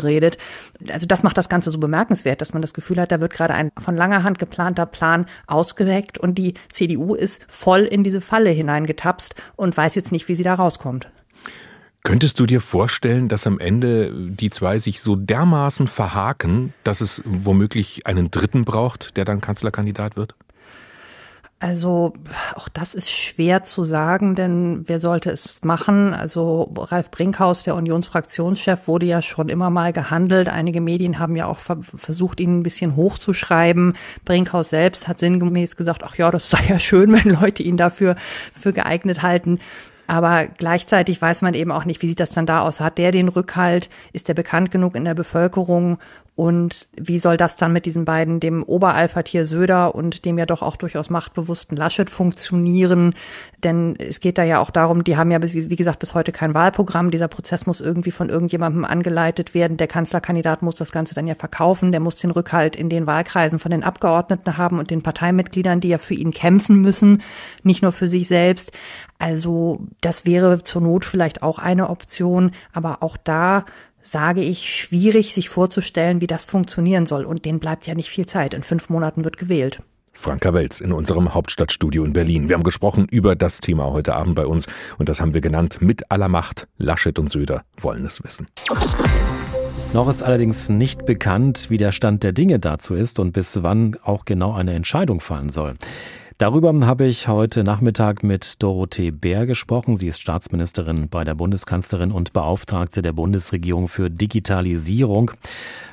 Also 0.89 1.07
das 1.07 1.23
macht 1.23 1.37
das 1.37 1.49
Ganze 1.49 1.71
so 1.71 1.79
bemerkenswert, 1.79 2.41
dass 2.41 2.53
man 2.53 2.61
das 2.61 2.73
Gefühl 2.73 2.99
hat, 2.99 3.11
da 3.11 3.21
wird 3.21 3.33
gerade 3.33 3.53
ein 3.53 3.71
von 3.79 3.95
langer 3.95 4.23
Hand 4.23 4.39
geplanter 4.39 4.85
Plan 4.85 5.25
ausgeweckt 5.47 6.17
und 6.17 6.35
die 6.35 6.53
CDU 6.71 7.15
ist 7.15 7.45
voll 7.47 7.81
in 7.81 8.03
diese 8.03 8.21
Falle 8.21 8.49
hineingetapst 8.49 9.35
und 9.55 9.75
weiß 9.75 9.95
jetzt 9.95 10.11
nicht, 10.11 10.27
wie 10.27 10.35
sie 10.35 10.43
da 10.43 10.55
rauskommt. 10.55 11.09
Könntest 12.03 12.39
du 12.39 12.45
dir 12.45 12.61
vorstellen, 12.61 13.27
dass 13.27 13.45
am 13.45 13.59
Ende 13.59 14.11
die 14.13 14.49
zwei 14.49 14.79
sich 14.79 15.01
so 15.01 15.15
dermaßen 15.15 15.87
verhaken, 15.87 16.73
dass 16.83 17.01
es 17.01 17.21
womöglich 17.25 18.07
einen 18.07 18.31
Dritten 18.31 18.63
braucht, 18.65 19.17
der 19.17 19.25
dann 19.25 19.41
Kanzlerkandidat 19.41 20.15
wird? 20.15 20.33
Also 21.61 22.13
auch 22.55 22.69
das 22.69 22.95
ist 22.95 23.11
schwer 23.11 23.63
zu 23.63 23.83
sagen, 23.83 24.33
denn 24.33 24.83
wer 24.85 24.97
sollte 24.97 25.29
es 25.29 25.61
machen? 25.65 26.13
Also 26.13 26.73
Ralf 26.77 27.11
Brinkhaus, 27.11 27.63
der 27.63 27.75
Unionsfraktionschef, 27.75 28.87
wurde 28.87 29.05
ja 29.05 29.21
schon 29.21 29.49
immer 29.49 29.69
mal 29.69 29.91
gehandelt. 29.91 30.47
Einige 30.47 30.79
Medien 30.79 31.19
haben 31.19 31.35
ja 31.35 31.47
auch 31.47 31.59
versucht, 31.59 32.39
ihn 32.39 32.59
ein 32.59 32.63
bisschen 32.63 32.95
hochzuschreiben. 32.95 33.93
Brinkhaus 34.23 34.69
selbst 34.69 35.09
hat 35.09 35.19
sinngemäß 35.19 35.75
gesagt, 35.75 36.05
ach 36.05 36.15
ja, 36.15 36.31
das 36.31 36.49
sei 36.49 36.63
ja 36.69 36.79
schön, 36.79 37.11
wenn 37.25 37.33
Leute 37.33 37.61
ihn 37.61 37.75
dafür 37.75 38.15
für 38.17 38.71
geeignet 38.71 39.21
halten. 39.21 39.59
Aber 40.07 40.47
gleichzeitig 40.47 41.21
weiß 41.21 41.43
man 41.43 41.53
eben 41.53 41.71
auch 41.71 41.85
nicht, 41.85 42.01
wie 42.01 42.07
sieht 42.07 42.19
das 42.19 42.31
dann 42.31 42.47
da 42.47 42.61
aus? 42.61 42.79
Hat 42.79 42.97
der 42.97 43.11
den 43.11 43.27
Rückhalt? 43.27 43.89
Ist 44.11 44.27
der 44.27 44.33
bekannt 44.33 44.71
genug 44.71 44.95
in 44.95 45.05
der 45.05 45.13
Bevölkerung? 45.13 45.99
Und 46.39 46.87
wie 46.95 47.19
soll 47.19 47.35
das 47.35 47.57
dann 47.57 47.73
mit 47.73 47.85
diesen 47.85 48.05
beiden, 48.05 48.39
dem 48.39 48.63
Oberalpha-Tier 48.63 49.43
Söder 49.43 49.93
und 49.93 50.23
dem 50.23 50.37
ja 50.37 50.45
doch 50.45 50.61
auch 50.61 50.77
durchaus 50.77 51.09
machtbewussten 51.09 51.75
Laschet 51.75 52.09
funktionieren? 52.09 53.13
Denn 53.61 53.97
es 53.97 54.21
geht 54.21 54.37
da 54.37 54.45
ja 54.45 54.61
auch 54.61 54.69
darum, 54.69 55.03
die 55.03 55.17
haben 55.17 55.31
ja, 55.31 55.39
wie 55.43 55.75
gesagt, 55.75 55.99
bis 55.99 56.13
heute 56.13 56.31
kein 56.31 56.53
Wahlprogramm. 56.53 57.11
Dieser 57.11 57.27
Prozess 57.27 57.65
muss 57.65 57.81
irgendwie 57.81 58.11
von 58.11 58.29
irgendjemandem 58.29 58.85
angeleitet 58.85 59.53
werden. 59.53 59.75
Der 59.75 59.87
Kanzlerkandidat 59.87 60.61
muss 60.61 60.75
das 60.75 60.93
Ganze 60.93 61.13
dann 61.13 61.27
ja 61.27 61.35
verkaufen. 61.35 61.91
Der 61.91 61.99
muss 61.99 62.15
den 62.15 62.31
Rückhalt 62.31 62.77
in 62.77 62.87
den 62.87 63.05
Wahlkreisen 63.05 63.59
von 63.59 63.71
den 63.71 63.83
Abgeordneten 63.83 64.55
haben 64.55 64.79
und 64.79 64.91
den 64.91 65.03
Parteimitgliedern, 65.03 65.81
die 65.81 65.89
ja 65.89 65.97
für 65.97 66.13
ihn 66.13 66.31
kämpfen 66.31 66.79
müssen, 66.79 67.21
nicht 67.63 67.81
nur 67.81 67.91
für 67.91 68.07
sich 68.07 68.29
selbst. 68.29 68.71
Also 69.17 69.85
das 69.99 70.25
wäre 70.25 70.63
zur 70.63 70.83
Not 70.83 71.03
vielleicht 71.03 71.43
auch 71.43 71.59
eine 71.59 71.89
Option. 71.89 72.51
Aber 72.71 73.03
auch 73.03 73.17
da 73.17 73.65
sage 74.11 74.41
ich, 74.41 74.69
schwierig 74.69 75.33
sich 75.33 75.49
vorzustellen, 75.49 76.21
wie 76.21 76.27
das 76.27 76.45
funktionieren 76.45 77.05
soll. 77.05 77.25
Und 77.25 77.45
denen 77.45 77.59
bleibt 77.59 77.87
ja 77.87 77.95
nicht 77.95 78.09
viel 78.09 78.25
Zeit. 78.25 78.53
In 78.53 78.63
fünf 78.63 78.89
Monaten 78.89 79.23
wird 79.23 79.37
gewählt. 79.37 79.81
Franka 80.13 80.53
Welz 80.53 80.81
in 80.81 80.91
unserem 80.91 81.33
Hauptstadtstudio 81.33 82.03
in 82.03 82.11
Berlin. 82.11 82.49
Wir 82.49 82.55
haben 82.55 82.63
gesprochen 82.63 83.07
über 83.09 83.35
das 83.35 83.61
Thema 83.61 83.85
heute 83.91 84.15
Abend 84.15 84.35
bei 84.35 84.45
uns 84.45 84.67
und 84.97 85.07
das 85.07 85.21
haben 85.21 85.33
wir 85.33 85.39
genannt 85.39 85.81
mit 85.81 86.11
aller 86.11 86.27
Macht. 86.27 86.67
Laschet 86.77 87.17
und 87.19 87.29
Söder 87.29 87.63
wollen 87.79 88.05
es 88.05 88.21
wissen. 88.23 88.47
Noch 89.93 90.09
ist 90.09 90.21
allerdings 90.21 90.69
nicht 90.69 91.05
bekannt, 91.05 91.69
wie 91.69 91.77
der 91.77 91.91
Stand 91.91 92.23
der 92.23 92.31
Dinge 92.31 92.59
dazu 92.59 92.93
ist 92.93 93.17
und 93.17 93.31
bis 93.31 93.63
wann 93.63 93.97
auch 94.03 94.25
genau 94.25 94.53
eine 94.53 94.73
Entscheidung 94.73 95.19
fallen 95.19 95.49
soll. 95.49 95.75
Darüber 96.39 96.73
habe 96.87 97.05
ich 97.05 97.27
heute 97.27 97.65
Nachmittag 97.65 98.23
mit 98.23 98.63
Dorothee 98.63 99.11
Bär 99.11 99.45
gesprochen. 99.45 99.97
Sie 99.97 100.07
ist 100.07 100.21
Staatsministerin 100.21 101.09
bei 101.09 101.25
der 101.25 101.35
Bundeskanzlerin 101.35 102.13
und 102.13 102.31
Beauftragte 102.31 103.01
der 103.01 103.11
Bundesregierung 103.11 103.89
für 103.89 104.09
Digitalisierung. 104.09 105.31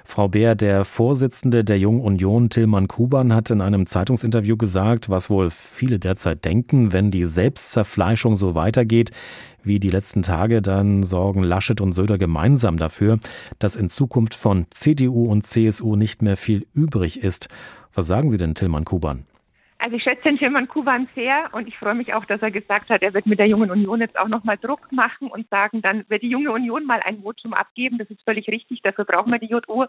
Frau 0.05 0.29
Bär, 0.29 0.55
der 0.55 0.85
Vorsitzende 0.85 1.65
der 1.65 1.81
Jungen 1.81 2.01
Union, 2.01 2.49
Tillmann 2.49 2.87
Kuban, 2.87 3.35
hat 3.35 3.51
in 3.51 3.61
einem 3.61 3.87
Zeitungsinterview 3.87 4.57
gesagt, 4.57 5.11
was 5.11 5.31
wohl 5.31 5.51
viele 5.51 5.99
derzeit 5.99 6.45
denken, 6.45 6.93
wenn 6.93 7.11
die 7.11 7.25
Selbstzerfleischung 7.25 8.37
so 8.37 8.55
weitergeht 8.55 9.11
wie 9.65 9.81
die 9.81 9.91
letzten 9.91 10.23
Tage, 10.23 10.63
dann 10.63 11.03
sorgen 11.03 11.43
Laschet 11.43 11.81
und 11.81 11.93
Söder 11.93 12.19
gemeinsam 12.19 12.77
dafür, 12.77 13.19
dass 13.59 13.75
in 13.75 13.89
Zukunft 13.89 14.35
von 14.35 14.67
CDU 14.71 15.25
und 15.27 15.45
CSU 15.45 15.97
nicht 15.97 16.23
mehr 16.23 16.37
viel 16.37 16.69
übrig 16.73 17.25
ist. 17.25 17.49
Was 17.95 18.07
sagen 18.07 18.31
Sie 18.31 18.37
denn, 18.37 18.55
Tillmann 18.55 18.85
Kuban? 18.85 19.25
Also 19.87 19.99
ich 19.99 20.03
schätze 20.03 20.25
den 20.25 20.37
Schirmann 20.37 20.67
Kuban 20.67 21.07
sehr 21.15 21.49
und 21.53 21.69
ich 21.69 21.79
freue 21.79 21.95
mich 21.95 22.13
auch, 22.13 22.25
dass 22.25 22.43
er 22.43 22.51
gesagt 22.51 22.91
hat, 22.91 23.03
er 23.03 23.15
wird 23.15 23.27
mit 23.27 23.39
der 23.39 23.47
Jungen 23.47 23.71
Union 23.71 24.01
jetzt 24.01 24.19
auch 24.19 24.27
nochmal 24.27 24.59
Druck 24.59 24.91
machen 24.91 25.29
und 25.29 25.49
sagen, 25.49 25.81
dann 25.81 26.05
wird 26.09 26.23
die 26.23 26.29
Junge 26.29 26.51
Union 26.51 26.87
mal 26.87 27.01
ein 27.05 27.23
Votum 27.23 27.55
abgeben. 27.55 27.97
Das 27.97 28.11
ist 28.11 28.21
völlig 28.23 28.49
richtig, 28.49 28.83
dafür 28.83 29.05
brauchen 29.05 29.31
wir 29.31 29.39
die 29.39 29.47
JU. 29.47 29.85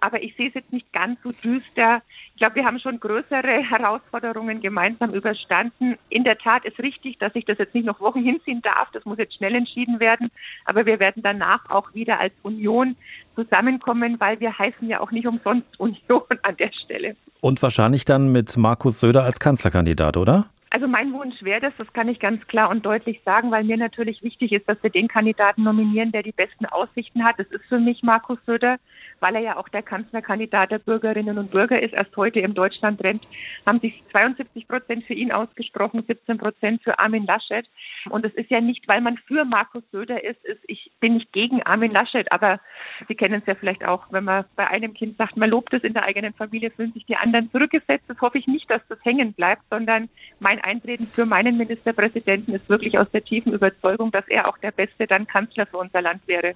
Aber 0.00 0.20
ich 0.20 0.34
sehe 0.34 0.48
es 0.48 0.54
jetzt 0.54 0.72
nicht 0.72 0.92
ganz 0.92 1.22
so 1.22 1.30
düster. 1.30 2.02
Ich 2.32 2.38
glaube, 2.38 2.56
wir 2.56 2.64
haben 2.64 2.80
schon 2.80 2.98
größere 2.98 3.62
Herausforderungen 3.62 4.62
gemeinsam 4.62 5.14
überstanden. 5.14 5.96
In 6.08 6.24
der 6.24 6.38
Tat 6.38 6.64
ist 6.64 6.80
richtig, 6.80 7.18
dass 7.18 7.36
ich 7.36 7.44
das 7.44 7.58
jetzt 7.58 7.72
nicht 7.72 7.86
noch 7.86 8.00
Wochen 8.00 8.24
hinziehen 8.24 8.62
darf. 8.62 8.90
Das 8.90 9.04
muss 9.04 9.18
jetzt 9.18 9.36
schnell 9.36 9.54
entschieden 9.54 10.00
werden. 10.00 10.32
Aber 10.64 10.86
wir 10.86 10.98
werden 10.98 11.22
danach 11.22 11.70
auch 11.70 11.94
wieder 11.94 12.18
als 12.18 12.34
Union 12.42 12.96
zusammenkommen, 13.36 14.16
weil 14.18 14.40
wir 14.40 14.58
heißen 14.58 14.88
ja 14.88 15.00
auch 15.00 15.12
nicht 15.12 15.26
umsonst 15.26 15.68
Union 15.78 16.22
an 16.42 16.56
der 16.58 16.72
Stelle. 16.84 17.14
Und 17.40 17.62
wahrscheinlich 17.62 18.04
dann 18.04 18.32
mit 18.32 18.56
Markus 18.56 18.98
Söder 18.98 19.22
als 19.22 19.38
Kanzlerkandidat, 19.38 20.16
oder? 20.16 20.46
Also 20.76 20.88
mein 20.88 21.14
Wunsch 21.14 21.42
wäre 21.42 21.62
das, 21.62 21.72
das 21.78 21.90
kann 21.94 22.06
ich 22.06 22.20
ganz 22.20 22.46
klar 22.48 22.68
und 22.68 22.84
deutlich 22.84 23.22
sagen, 23.24 23.50
weil 23.50 23.64
mir 23.64 23.78
natürlich 23.78 24.22
wichtig 24.22 24.52
ist, 24.52 24.68
dass 24.68 24.76
wir 24.82 24.90
den 24.90 25.08
Kandidaten 25.08 25.62
nominieren, 25.62 26.12
der 26.12 26.22
die 26.22 26.32
besten 26.32 26.66
Aussichten 26.66 27.24
hat. 27.24 27.38
Das 27.38 27.46
ist 27.46 27.64
für 27.64 27.78
mich 27.78 28.02
Markus 28.02 28.36
Söder 28.44 28.76
weil 29.20 29.34
er 29.34 29.40
ja 29.40 29.56
auch 29.56 29.68
der 29.68 29.82
Kanzlerkandidat 29.82 30.70
der 30.70 30.78
Bürgerinnen 30.78 31.38
und 31.38 31.50
Bürger 31.50 31.80
ist. 31.80 31.94
Erst 31.94 32.16
heute 32.16 32.40
im 32.40 32.54
Deutschland-Trend 32.54 33.22
haben 33.66 33.80
sich 33.80 34.02
72 34.10 34.68
Prozent 34.68 35.04
für 35.04 35.14
ihn 35.14 35.32
ausgesprochen, 35.32 36.04
17 36.06 36.38
Prozent 36.38 36.82
für 36.82 36.98
Armin 36.98 37.26
Laschet. 37.26 37.66
Und 38.10 38.24
es 38.24 38.34
ist 38.34 38.50
ja 38.50 38.60
nicht, 38.60 38.86
weil 38.88 39.00
man 39.00 39.16
für 39.18 39.44
Markus 39.44 39.82
Söder 39.90 40.22
ist, 40.22 40.44
ist 40.44 40.60
ich 40.66 40.90
bin 41.00 41.14
nicht 41.14 41.32
gegen 41.32 41.62
Armin 41.62 41.92
Laschet, 41.92 42.30
aber 42.30 42.60
Sie 43.08 43.14
kennen 43.14 43.40
es 43.40 43.46
ja 43.46 43.54
vielleicht 43.54 43.84
auch, 43.84 44.06
wenn 44.10 44.24
man 44.24 44.44
bei 44.56 44.66
einem 44.66 44.92
Kind 44.92 45.16
sagt, 45.16 45.36
man 45.36 45.50
lobt 45.50 45.72
es 45.72 45.84
in 45.84 45.94
der 45.94 46.04
eigenen 46.04 46.34
Familie, 46.34 46.70
fühlen 46.70 46.92
sich 46.92 47.06
die 47.06 47.16
anderen 47.16 47.50
zurückgesetzt. 47.50 48.04
Das 48.08 48.20
hoffe 48.20 48.38
ich 48.38 48.46
nicht, 48.46 48.70
dass 48.70 48.86
das 48.88 48.98
hängen 49.04 49.32
bleibt, 49.32 49.62
sondern 49.70 50.08
mein 50.40 50.62
Eintreten 50.66 51.06
für 51.06 51.24
meinen 51.24 51.56
Ministerpräsidenten 51.56 52.54
ist 52.54 52.68
wirklich 52.68 52.98
aus 52.98 53.06
der 53.12 53.24
tiefen 53.24 53.52
Überzeugung, 53.52 54.10
dass 54.10 54.24
er 54.28 54.48
auch 54.48 54.58
der 54.58 54.72
beste 54.72 55.06
dann 55.06 55.26
Kanzler 55.26 55.64
für 55.64 55.78
unser 55.78 56.02
Land 56.02 56.20
wäre. 56.26 56.54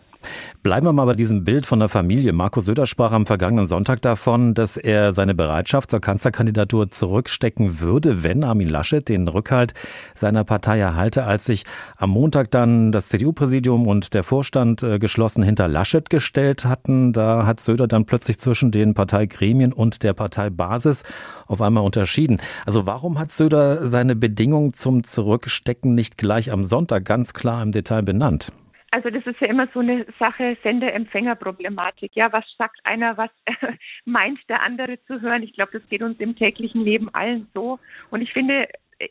Bleiben 0.65 0.85
wir 0.85 0.93
mal 0.93 1.05
bei 1.07 1.15
diesem 1.15 1.45
Bild 1.45 1.65
von 1.65 1.79
der 1.79 1.89
Familie. 1.89 2.33
Markus 2.33 2.65
Söder 2.65 2.87
sprach 2.87 3.13
am 3.13 3.25
vergangenen 3.25 3.69
Sonntag 3.69 4.03
davon, 4.03 4.53
dass 4.53 4.77
er 4.77 5.13
seine 5.13 5.35
Bereitschaft 5.35 5.91
zur 5.91 6.01
Kanzlerkandidatur 6.01 6.91
zurückstecken 6.91 7.81
würde, 7.81 8.25
wenn 8.25 8.43
Armin 8.43 8.69
Laschet 8.69 9.09
den 9.09 9.29
Rückhalt 9.29 9.75
seiner 10.15 10.43
Partei 10.43 10.81
erhalte. 10.81 11.25
Als 11.25 11.45
sich 11.45 11.65
am 11.97 12.11
Montag 12.11 12.51
dann 12.51 12.91
das 12.91 13.09
CDU-Präsidium 13.09 13.87
und 13.87 14.13
der 14.13 14.25
Vorstand 14.25 14.83
äh, 14.83 14.99
geschlossen 14.99 15.45
hinter 15.45 15.69
Laschet 15.69 16.11
gestellt 16.11 16.65
hatten, 16.65 17.13
da 17.13 17.47
hat 17.47 17.61
Söder 17.61 17.87
dann 17.87 18.05
plötzlich 18.05 18.41
zwischen 18.41 18.73
den 18.73 18.93
Parteigremien 18.93 19.73
und 19.73 20.03
der 20.03 20.15
Parteibasis 20.15 21.05
auf 21.47 21.63
einmal 21.63 21.85
unterschieden. 21.85 22.39
Also 22.67 22.87
warum 22.87 23.19
hat 23.19 23.33
Söder 23.33 23.87
seine 23.91 24.17
Bedingungen 24.17 24.73
zum 24.73 25.05
Zurückstecken 25.05 25.93
nicht 25.95 26.17
gleich 26.17 26.51
am 26.51 26.65
Sonntag 26.65 27.05
ganz 27.05 27.35
klar 27.35 27.63
im 27.63 27.73
Detail 27.73 28.03
benannt? 28.03 28.53
Also 28.93 29.11
das 29.11 29.25
ist 29.25 29.41
ja 29.41 29.47
immer 29.47 29.69
so 29.73 29.81
eine 29.81 30.05
Sache 30.19 30.57
Sender-Empfänger-Problematik. 30.63 32.13
Ja, 32.15 32.33
was 32.33 32.45
sagt 32.59 32.81
einer, 32.85 33.17
was 33.17 33.31
meint 34.05 34.39
der 34.49 34.63
andere 34.63 34.99
zu 35.07 35.21
hören? 35.21 35.43
Ich 35.43 35.53
glaube, 35.53 35.79
das 35.79 35.89
geht 35.89 36.03
uns 36.03 36.19
im 36.19 36.35
täglichen 36.35 36.83
Leben 36.83 37.09
allen 37.15 37.47
so. 37.55 37.79
Und 38.11 38.21
ich 38.23 38.33
finde, 38.33 38.67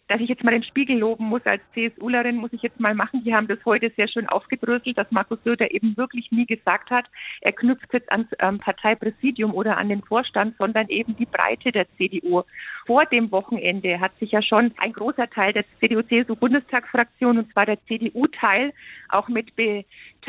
dass 0.07 0.21
ich 0.21 0.29
jetzt 0.29 0.43
mal 0.43 0.51
den 0.51 0.63
Spiegel 0.63 0.97
loben 0.97 1.25
muss 1.25 1.41
als 1.45 1.61
CSUlerin, 1.73 2.35
muss 2.35 2.53
ich 2.53 2.61
jetzt 2.61 2.79
mal 2.79 2.93
machen. 2.93 3.23
Die 3.23 3.33
haben 3.33 3.47
das 3.47 3.57
heute 3.65 3.91
sehr 3.95 4.07
schön 4.07 4.29
aufgedröselt, 4.29 4.97
dass 4.97 5.09
Markus 5.11 5.39
Söder 5.43 5.71
eben 5.71 5.97
wirklich 5.97 6.31
nie 6.31 6.45
gesagt 6.45 6.91
hat, 6.91 7.05
er 7.41 7.53
knüpft 7.53 7.91
jetzt 7.93 8.11
ans 8.11 8.27
ähm, 8.39 8.59
Parteipräsidium 8.59 9.53
oder 9.53 9.77
an 9.77 9.89
den 9.89 10.03
Vorstand, 10.03 10.55
sondern 10.57 10.87
eben 10.89 11.15
die 11.15 11.25
Breite 11.25 11.71
der 11.71 11.87
CDU. 11.97 12.43
Vor 12.85 13.05
dem 13.05 13.31
Wochenende 13.31 13.99
hat 13.99 14.17
sich 14.19 14.31
ja 14.31 14.41
schon 14.41 14.73
ein 14.77 14.93
großer 14.93 15.29
Teil 15.29 15.53
der 15.53 15.65
CDU-CSU-Bundestagsfraktion, 15.79 17.39
und 17.39 17.51
zwar 17.51 17.65
der 17.65 17.83
CDU-Teil, 17.85 18.73
auch 19.09 19.27
mit 19.27 19.55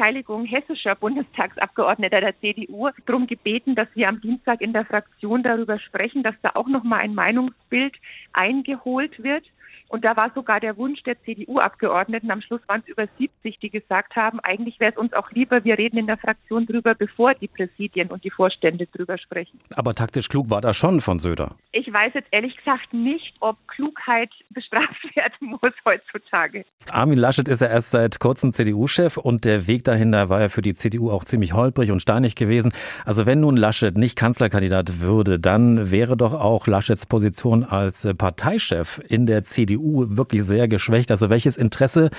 Beteiligung 0.00 0.47
hessischer 0.47 0.95
Bundestagsabgeordneter 0.95 2.23
der 2.23 2.40
CDU, 2.40 2.88
darum 3.04 3.26
gebeten, 3.26 3.75
dass 3.75 3.88
wir 3.92 4.09
am 4.09 4.19
Dienstag 4.23 4.62
in 4.62 4.73
der 4.73 4.87
Fraktion 4.87 5.42
darüber 5.42 5.76
sprechen, 5.76 6.23
dass 6.23 6.35
da 6.40 6.52
auch 6.54 6.69
noch 6.69 6.85
mal 6.85 7.00
ein 7.00 7.14
Meinungsbild 7.14 7.92
eingeholt 8.33 9.23
wird. 9.23 9.45
Und 9.90 10.04
da 10.04 10.16
war 10.16 10.30
sogar 10.37 10.61
der 10.61 10.76
Wunsch 10.76 11.02
der 11.02 11.20
CDU-Abgeordneten, 11.25 12.30
am 12.30 12.40
Schluss 12.42 12.61
waren 12.68 12.80
es 12.87 12.88
über 12.88 13.09
70, 13.18 13.56
die 13.56 13.70
gesagt 13.70 14.14
haben, 14.14 14.38
eigentlich 14.38 14.78
wäre 14.78 14.92
es 14.92 14.97
uns 14.97 15.12
auch 15.12 15.32
lieber, 15.32 15.64
wir 15.64 15.78
reden 15.78 15.99
in 15.99 16.06
der 16.06 16.16
Fraktion 16.16 16.64
drüber, 16.64 16.94
bevor 16.94 17.35
die 17.35 17.49
Präsidien 17.49 18.09
und 18.09 18.23
die 18.23 18.30
Vorstände 18.30 18.87
drüber 18.87 19.18
sprechen. 19.18 19.59
Aber 19.75 19.92
taktisch 19.94 20.28
klug 20.28 20.49
war 20.49 20.61
das 20.61 20.76
schon 20.76 21.00
von 21.00 21.18
Söder. 21.18 21.56
Ich 21.73 21.92
weiß 21.92 22.14
jetzt 22.14 22.28
ehrlich 22.30 22.56
gesagt 22.56 22.94
nicht, 22.94 23.35
ob 23.40 23.56
Klugheit 23.66 24.30
bestraft 24.50 25.04
werden 25.16 25.59
muss 25.61 25.73
heutzutage. 25.85 26.64
Armin 26.92 27.18
Laschet 27.18 27.49
ist 27.49 27.61
ja 27.61 27.66
erst 27.66 27.90
seit 27.90 28.20
kurzem 28.20 28.52
CDU-Chef 28.52 29.16
und 29.16 29.44
der 29.44 29.66
Weg 29.66 29.82
dahin, 29.82 30.12
da 30.12 30.28
war 30.28 30.40
ja 30.40 30.49
für 30.49 30.62
die 30.62 30.75
CDU 30.75 31.11
auch 31.11 31.25
ziemlich 31.25 31.52
holprig 31.52 31.90
und 31.90 32.00
steinig 32.00 32.37
gewesen. 32.37 32.73
Also 33.04 33.26
wenn 33.26 33.40
nun 33.40 33.56
Laschet 33.56 33.99
nicht 33.99 34.14
Kanzlerkandidat 34.14 35.00
würde, 35.00 35.40
dann 35.40 35.90
wäre 35.90 36.16
doch 36.16 36.35
auch 36.35 36.68
Laschets 36.68 37.06
Position 37.06 37.64
als 37.64 38.09
Parteichef 38.16 39.00
in 39.09 39.26
der 39.26 39.42
CDU 39.42 39.79
CDU 39.80 40.16
wirklich 40.16 40.42
sehr 40.42 40.68
geschwächt. 40.68 41.10
Also 41.10 41.30
welches 41.30 41.56
Interesse 41.56 42.10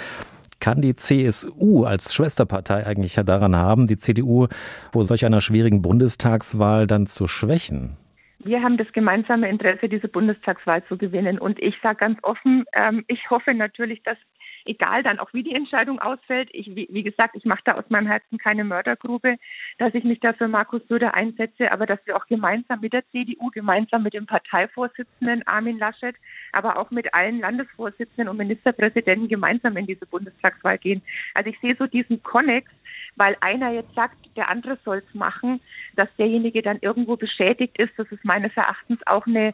kann 0.59 0.81
die 0.81 0.95
CSU 0.95 1.85
als 1.85 2.13
Schwesterpartei 2.13 2.85
eigentlich 2.85 3.15
daran 3.15 3.55
haben, 3.55 3.87
die 3.87 3.97
CDU 3.97 4.47
vor 4.91 5.05
solch 5.05 5.25
einer 5.25 5.41
schwierigen 5.41 5.81
Bundestagswahl 5.81 6.87
dann 6.87 7.07
zu 7.07 7.27
schwächen? 7.27 7.97
Wir 8.43 8.63
haben 8.63 8.77
das 8.77 8.91
gemeinsame 8.91 9.49
Interesse, 9.49 9.87
diese 9.87 10.07
Bundestagswahl 10.07 10.83
zu 10.85 10.97
gewinnen. 10.97 11.37
Und 11.37 11.59
ich 11.59 11.75
sage 11.83 11.97
ganz 11.97 12.19
offen, 12.23 12.65
ähm, 12.73 13.03
ich 13.07 13.29
hoffe 13.29 13.53
natürlich, 13.53 14.01
dass 14.03 14.17
egal 14.65 15.03
dann 15.03 15.19
auch 15.19 15.33
wie 15.33 15.43
die 15.43 15.55
Entscheidung 15.55 15.99
ausfällt. 15.99 16.49
Ich, 16.53 16.75
wie, 16.75 16.87
wie 16.91 17.03
gesagt, 17.03 17.35
ich 17.35 17.45
mache 17.45 17.61
da 17.65 17.73
aus 17.73 17.89
meinem 17.89 18.07
Herzen 18.07 18.37
keine 18.37 18.63
Mördergrube, 18.63 19.37
dass 19.77 19.93
ich 19.93 20.03
mich 20.03 20.19
da 20.19 20.33
für 20.33 20.47
Markus 20.47 20.81
Söder 20.87 21.13
einsetze, 21.13 21.71
aber 21.71 21.85
dass 21.85 21.99
wir 22.05 22.15
auch 22.15 22.27
gemeinsam 22.27 22.81
mit 22.81 22.93
der 22.93 23.07
CDU, 23.09 23.49
gemeinsam 23.51 24.03
mit 24.03 24.13
dem 24.13 24.25
Parteivorsitzenden 24.25 25.45
Armin 25.47 25.77
Laschet, 25.77 26.15
aber 26.51 26.77
auch 26.77 26.91
mit 26.91 27.13
allen 27.13 27.39
Landesvorsitzenden 27.39 28.27
und 28.27 28.37
Ministerpräsidenten 28.37 29.27
gemeinsam 29.27 29.77
in 29.77 29.87
diese 29.87 30.05
Bundestagswahl 30.05 30.77
gehen. 30.77 31.01
Also 31.33 31.49
ich 31.49 31.59
sehe 31.59 31.75
so 31.75 31.87
diesen 31.87 32.23
Konnex, 32.23 32.71
weil 33.15 33.35
einer 33.41 33.71
jetzt 33.71 33.93
sagt, 33.95 34.15
der 34.35 34.49
andere 34.49 34.77
soll 34.83 35.03
es 35.07 35.13
machen, 35.13 35.59
dass 35.95 36.13
derjenige 36.17 36.61
dann 36.61 36.79
irgendwo 36.81 37.17
beschädigt 37.17 37.77
ist. 37.77 37.91
Das 37.97 38.11
ist 38.11 38.23
meines 38.23 38.55
Erachtens 38.55 39.05
auch 39.07 39.27
eine 39.27 39.53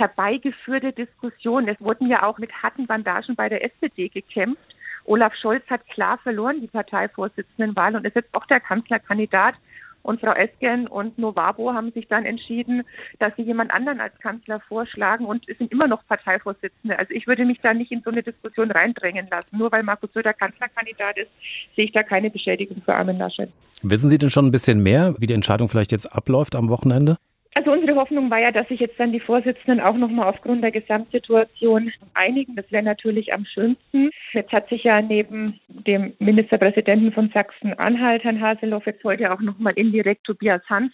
herbeigeführte 0.00 0.92
Diskussion. 0.92 1.68
Es 1.68 1.80
wurden 1.80 2.08
ja 2.08 2.24
auch 2.24 2.38
mit 2.38 2.52
harten 2.62 2.86
Bandagen 2.86 3.36
bei 3.36 3.48
der 3.48 3.64
SPD 3.64 4.08
gekämpft. 4.08 4.74
Olaf 5.04 5.34
Scholz 5.34 5.64
hat 5.68 5.86
klar 5.88 6.18
verloren, 6.18 6.60
die 6.60 6.66
Parteivorsitzendenwahl, 6.66 7.96
und 7.96 8.06
ist 8.06 8.16
jetzt 8.16 8.34
auch 8.34 8.46
der 8.46 8.60
Kanzlerkandidat. 8.60 9.54
Und 10.02 10.20
Frau 10.20 10.32
Esken 10.32 10.86
und 10.86 11.18
Novabo 11.18 11.74
haben 11.74 11.92
sich 11.92 12.08
dann 12.08 12.24
entschieden, 12.24 12.84
dass 13.18 13.36
sie 13.36 13.42
jemand 13.42 13.70
anderen 13.70 14.00
als 14.00 14.18
Kanzler 14.20 14.60
vorschlagen 14.60 15.26
und 15.26 15.44
sind 15.58 15.70
immer 15.70 15.88
noch 15.88 16.06
Parteivorsitzende. 16.06 16.98
Also 16.98 17.12
ich 17.12 17.26
würde 17.26 17.44
mich 17.44 17.60
da 17.60 17.74
nicht 17.74 17.92
in 17.92 18.00
so 18.02 18.10
eine 18.10 18.22
Diskussion 18.22 18.70
reindrängen 18.70 19.28
lassen. 19.30 19.58
Nur 19.58 19.70
weil 19.72 19.82
Markus 19.82 20.10
Söder 20.14 20.32
Kanzlerkandidat 20.32 21.18
ist, 21.18 21.30
sehe 21.76 21.84
ich 21.84 21.92
da 21.92 22.02
keine 22.02 22.30
Beschädigung 22.30 22.80
für 22.82 22.94
Armin 22.94 23.18
Laschet. 23.18 23.50
Wissen 23.82 24.08
Sie 24.08 24.18
denn 24.18 24.30
schon 24.30 24.46
ein 24.46 24.52
bisschen 24.52 24.82
mehr, 24.82 25.14
wie 25.18 25.26
die 25.26 25.34
Entscheidung 25.34 25.68
vielleicht 25.68 25.92
jetzt 25.92 26.06
abläuft 26.06 26.56
am 26.56 26.70
Wochenende? 26.70 27.16
Also 27.54 27.72
unsere 27.72 27.96
Hoffnung 27.96 28.30
war 28.30 28.38
ja, 28.38 28.52
dass 28.52 28.68
sich 28.68 28.78
jetzt 28.78 28.98
dann 29.00 29.10
die 29.12 29.18
Vorsitzenden 29.18 29.80
auch 29.80 29.96
nochmal 29.96 30.28
aufgrund 30.28 30.62
der 30.62 30.70
Gesamtsituation 30.70 31.92
einigen. 32.14 32.54
Das 32.54 32.70
wäre 32.70 32.84
natürlich 32.84 33.32
am 33.32 33.44
schönsten. 33.44 34.10
Jetzt 34.32 34.52
hat 34.52 34.68
sich 34.68 34.84
ja 34.84 35.02
neben 35.02 35.58
dem 35.68 36.14
Ministerpräsidenten 36.20 37.12
von 37.12 37.30
Sachsen-Anhalt, 37.30 38.22
Herrn 38.22 38.40
Haseloff, 38.40 38.86
jetzt 38.86 39.02
heute 39.02 39.32
auch 39.32 39.40
nochmal 39.40 39.72
indirekt 39.74 40.24
Tobias 40.24 40.62
Hans 40.68 40.92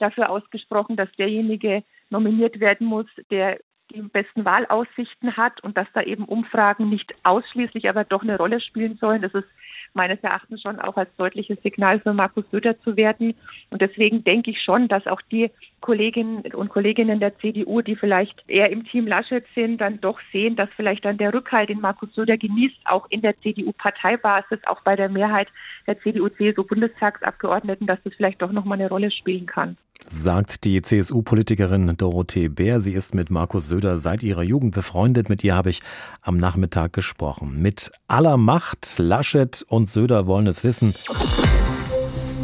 dafür 0.00 0.30
ausgesprochen, 0.30 0.96
dass 0.96 1.10
derjenige 1.12 1.84
nominiert 2.10 2.58
werden 2.58 2.86
muss, 2.88 3.06
der 3.30 3.58
die 3.92 4.02
besten 4.02 4.44
Wahlaussichten 4.44 5.36
hat 5.36 5.62
und 5.62 5.76
dass 5.76 5.86
da 5.94 6.02
eben 6.02 6.24
Umfragen 6.24 6.88
nicht 6.88 7.12
ausschließlich, 7.24 7.88
aber 7.88 8.04
doch 8.04 8.22
eine 8.22 8.36
Rolle 8.36 8.60
spielen 8.60 8.96
sollen. 8.96 9.22
Das 9.22 9.34
ist 9.34 9.48
meines 9.94 10.20
Erachtens 10.22 10.62
schon 10.62 10.80
auch 10.80 10.96
als 10.96 11.14
deutliches 11.16 11.60
Signal 11.62 12.00
für 12.00 12.12
Markus 12.12 12.44
Söder 12.50 12.80
zu 12.80 12.96
werden. 12.96 13.34
Und 13.70 13.82
deswegen 13.82 14.24
denke 14.24 14.50
ich 14.50 14.62
schon, 14.62 14.88
dass 14.88 15.06
auch 15.06 15.20
die 15.30 15.50
Kolleginnen 15.80 16.42
und 16.54 16.68
Kolleginnen 16.70 17.20
der 17.20 17.36
CDU, 17.38 17.82
die 17.82 17.96
vielleicht 17.96 18.48
eher 18.48 18.70
im 18.70 18.84
Team 18.84 19.06
Laschet 19.06 19.44
sind, 19.54 19.80
dann 19.80 20.00
doch 20.00 20.18
sehen, 20.32 20.56
dass 20.56 20.70
vielleicht 20.76 21.04
dann 21.04 21.18
der 21.18 21.34
Rückhalt, 21.34 21.68
den 21.68 21.80
Markus 21.80 22.14
Söder 22.14 22.38
genießt, 22.38 22.78
auch 22.84 23.06
in 23.10 23.20
der 23.20 23.38
CDU-Parteibasis, 23.40 24.60
auch 24.66 24.80
bei 24.82 24.96
der 24.96 25.08
Mehrheit 25.08 25.48
der 25.86 25.98
CDU-CSU-Bundestagsabgeordneten, 26.00 27.86
dass 27.86 28.02
das 28.04 28.14
vielleicht 28.14 28.40
doch 28.40 28.52
nochmal 28.52 28.78
eine 28.78 28.88
Rolle 28.88 29.10
spielen 29.10 29.46
kann. 29.46 29.76
Sagt 30.08 30.64
die 30.64 30.82
CSU-Politikerin 30.82 31.96
Dorothee 31.96 32.48
Bär. 32.48 32.80
Sie 32.80 32.92
ist 32.92 33.14
mit 33.14 33.30
Markus 33.30 33.68
Söder 33.68 33.98
seit 33.98 34.22
ihrer 34.22 34.42
Jugend 34.42 34.74
befreundet. 34.74 35.28
Mit 35.28 35.42
ihr 35.44 35.54
habe 35.54 35.70
ich 35.70 35.80
am 36.20 36.36
Nachmittag 36.36 36.92
gesprochen. 36.92 37.60
Mit 37.60 37.90
aller 38.08 38.36
Macht, 38.36 38.98
Laschet 38.98 39.64
und 39.68 39.90
Söder 39.90 40.26
wollen 40.26 40.46
es 40.46 40.64
wissen. 40.64 40.94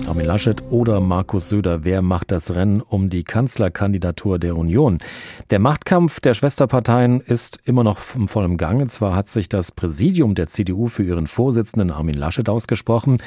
Armin 0.08 0.24
Laschet 0.24 0.62
oder 0.70 1.00
Markus 1.00 1.50
Söder, 1.50 1.84
wer 1.84 2.00
macht 2.00 2.30
das 2.30 2.54
Rennen 2.54 2.80
um 2.80 3.10
die 3.10 3.24
Kanzlerkandidatur 3.24 4.38
der 4.38 4.56
Union? 4.56 4.98
Der 5.50 5.58
Machtkampf 5.58 6.20
der 6.20 6.32
Schwesterparteien 6.32 7.20
ist 7.20 7.58
immer 7.64 7.84
noch 7.84 7.98
im 8.14 8.26
vollen 8.26 8.56
Gange. 8.56 8.86
Zwar 8.86 9.14
hat 9.14 9.28
sich 9.28 9.48
das 9.48 9.70
Präsidium 9.70 10.34
der 10.34 10.48
CDU 10.48 10.88
für 10.88 11.02
ihren 11.02 11.26
Vorsitzenden 11.26 11.90
Armin 11.90 12.14
Laschet 12.14 12.48
ausgesprochen. 12.48 13.18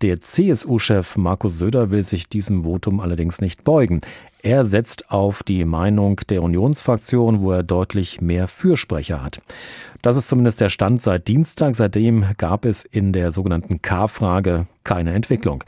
Der 0.00 0.20
CSU-Chef 0.20 1.16
Markus 1.16 1.58
Söder 1.58 1.90
will 1.90 2.04
sich 2.04 2.28
diesem 2.28 2.62
Votum 2.62 3.00
allerdings 3.00 3.40
nicht 3.40 3.64
beugen. 3.64 4.00
Er 4.42 4.64
setzt 4.64 5.10
auf 5.10 5.42
die 5.42 5.64
Meinung 5.64 6.20
der 6.28 6.44
Unionsfraktion, 6.44 7.42
wo 7.42 7.50
er 7.50 7.64
deutlich 7.64 8.20
mehr 8.20 8.46
Fürsprecher 8.46 9.24
hat. 9.24 9.40
Das 10.02 10.16
ist 10.16 10.28
zumindest 10.28 10.60
der 10.60 10.68
Stand 10.68 11.02
seit 11.02 11.26
Dienstag. 11.26 11.74
Seitdem 11.74 12.24
gab 12.36 12.64
es 12.64 12.84
in 12.84 13.12
der 13.12 13.32
sogenannten 13.32 13.82
K-Frage 13.82 14.68
keine 14.84 15.12
Entwicklung. 15.12 15.64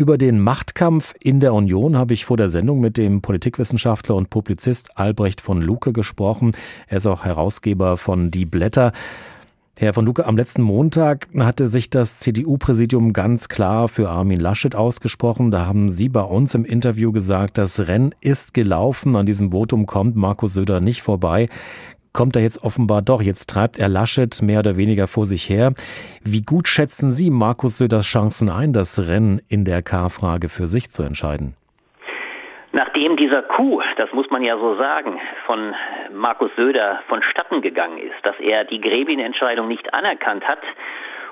Über 0.00 0.16
den 0.16 0.38
Machtkampf 0.38 1.16
in 1.18 1.40
der 1.40 1.52
Union 1.52 1.96
habe 1.96 2.14
ich 2.14 2.24
vor 2.24 2.36
der 2.36 2.50
Sendung 2.50 2.78
mit 2.78 2.96
dem 2.96 3.20
Politikwissenschaftler 3.20 4.14
und 4.14 4.30
Publizist 4.30 4.96
Albrecht 4.96 5.40
von 5.40 5.60
Luke 5.60 5.92
gesprochen. 5.92 6.52
Er 6.86 6.98
ist 6.98 7.06
auch 7.06 7.24
Herausgeber 7.24 7.96
von 7.96 8.30
Die 8.30 8.44
Blätter. 8.44 8.92
Herr 9.76 9.94
von 9.94 10.06
Luke, 10.06 10.24
am 10.24 10.36
letzten 10.36 10.62
Montag 10.62 11.26
hatte 11.36 11.66
sich 11.66 11.90
das 11.90 12.20
CDU-Präsidium 12.20 13.12
ganz 13.12 13.48
klar 13.48 13.88
für 13.88 14.08
Armin 14.08 14.38
Laschet 14.38 14.76
ausgesprochen. 14.76 15.50
Da 15.50 15.66
haben 15.66 15.88
Sie 15.88 16.08
bei 16.08 16.22
uns 16.22 16.54
im 16.54 16.64
Interview 16.64 17.10
gesagt, 17.10 17.58
das 17.58 17.80
Rennen 17.88 18.14
ist 18.20 18.54
gelaufen. 18.54 19.16
An 19.16 19.26
diesem 19.26 19.50
Votum 19.50 19.86
kommt 19.86 20.14
Markus 20.14 20.52
Söder 20.52 20.78
nicht 20.78 21.02
vorbei 21.02 21.48
kommt 22.18 22.34
er 22.34 22.42
jetzt 22.42 22.64
offenbar 22.64 23.00
doch. 23.00 23.22
Jetzt 23.22 23.46
treibt 23.46 23.78
er 23.78 23.88
Laschet 23.88 24.42
mehr 24.42 24.58
oder 24.58 24.76
weniger 24.76 25.06
vor 25.06 25.26
sich 25.26 25.48
her. 25.48 25.70
Wie 26.24 26.42
gut 26.42 26.66
schätzen 26.66 27.12
Sie 27.12 27.30
Markus 27.30 27.78
Söders 27.78 28.06
Chancen 28.06 28.50
ein, 28.50 28.72
das 28.72 29.08
Rennen 29.08 29.40
in 29.48 29.64
der 29.64 29.82
K-Frage 29.82 30.48
für 30.48 30.66
sich 30.66 30.90
zu 30.90 31.04
entscheiden? 31.04 31.54
Nachdem 32.72 33.16
dieser 33.16 33.42
Coup, 33.42 33.82
das 33.96 34.12
muss 34.12 34.28
man 34.30 34.42
ja 34.42 34.58
so 34.58 34.74
sagen, 34.76 35.20
von 35.46 35.74
Markus 36.12 36.50
Söder 36.56 36.98
vonstatten 37.08 37.62
gegangen 37.62 37.98
ist, 37.98 38.18
dass 38.24 38.34
er 38.40 38.64
die 38.64 38.80
Grebin-Entscheidung 38.80 39.68
nicht 39.68 39.94
anerkannt 39.94 40.44
hat, 40.46 40.58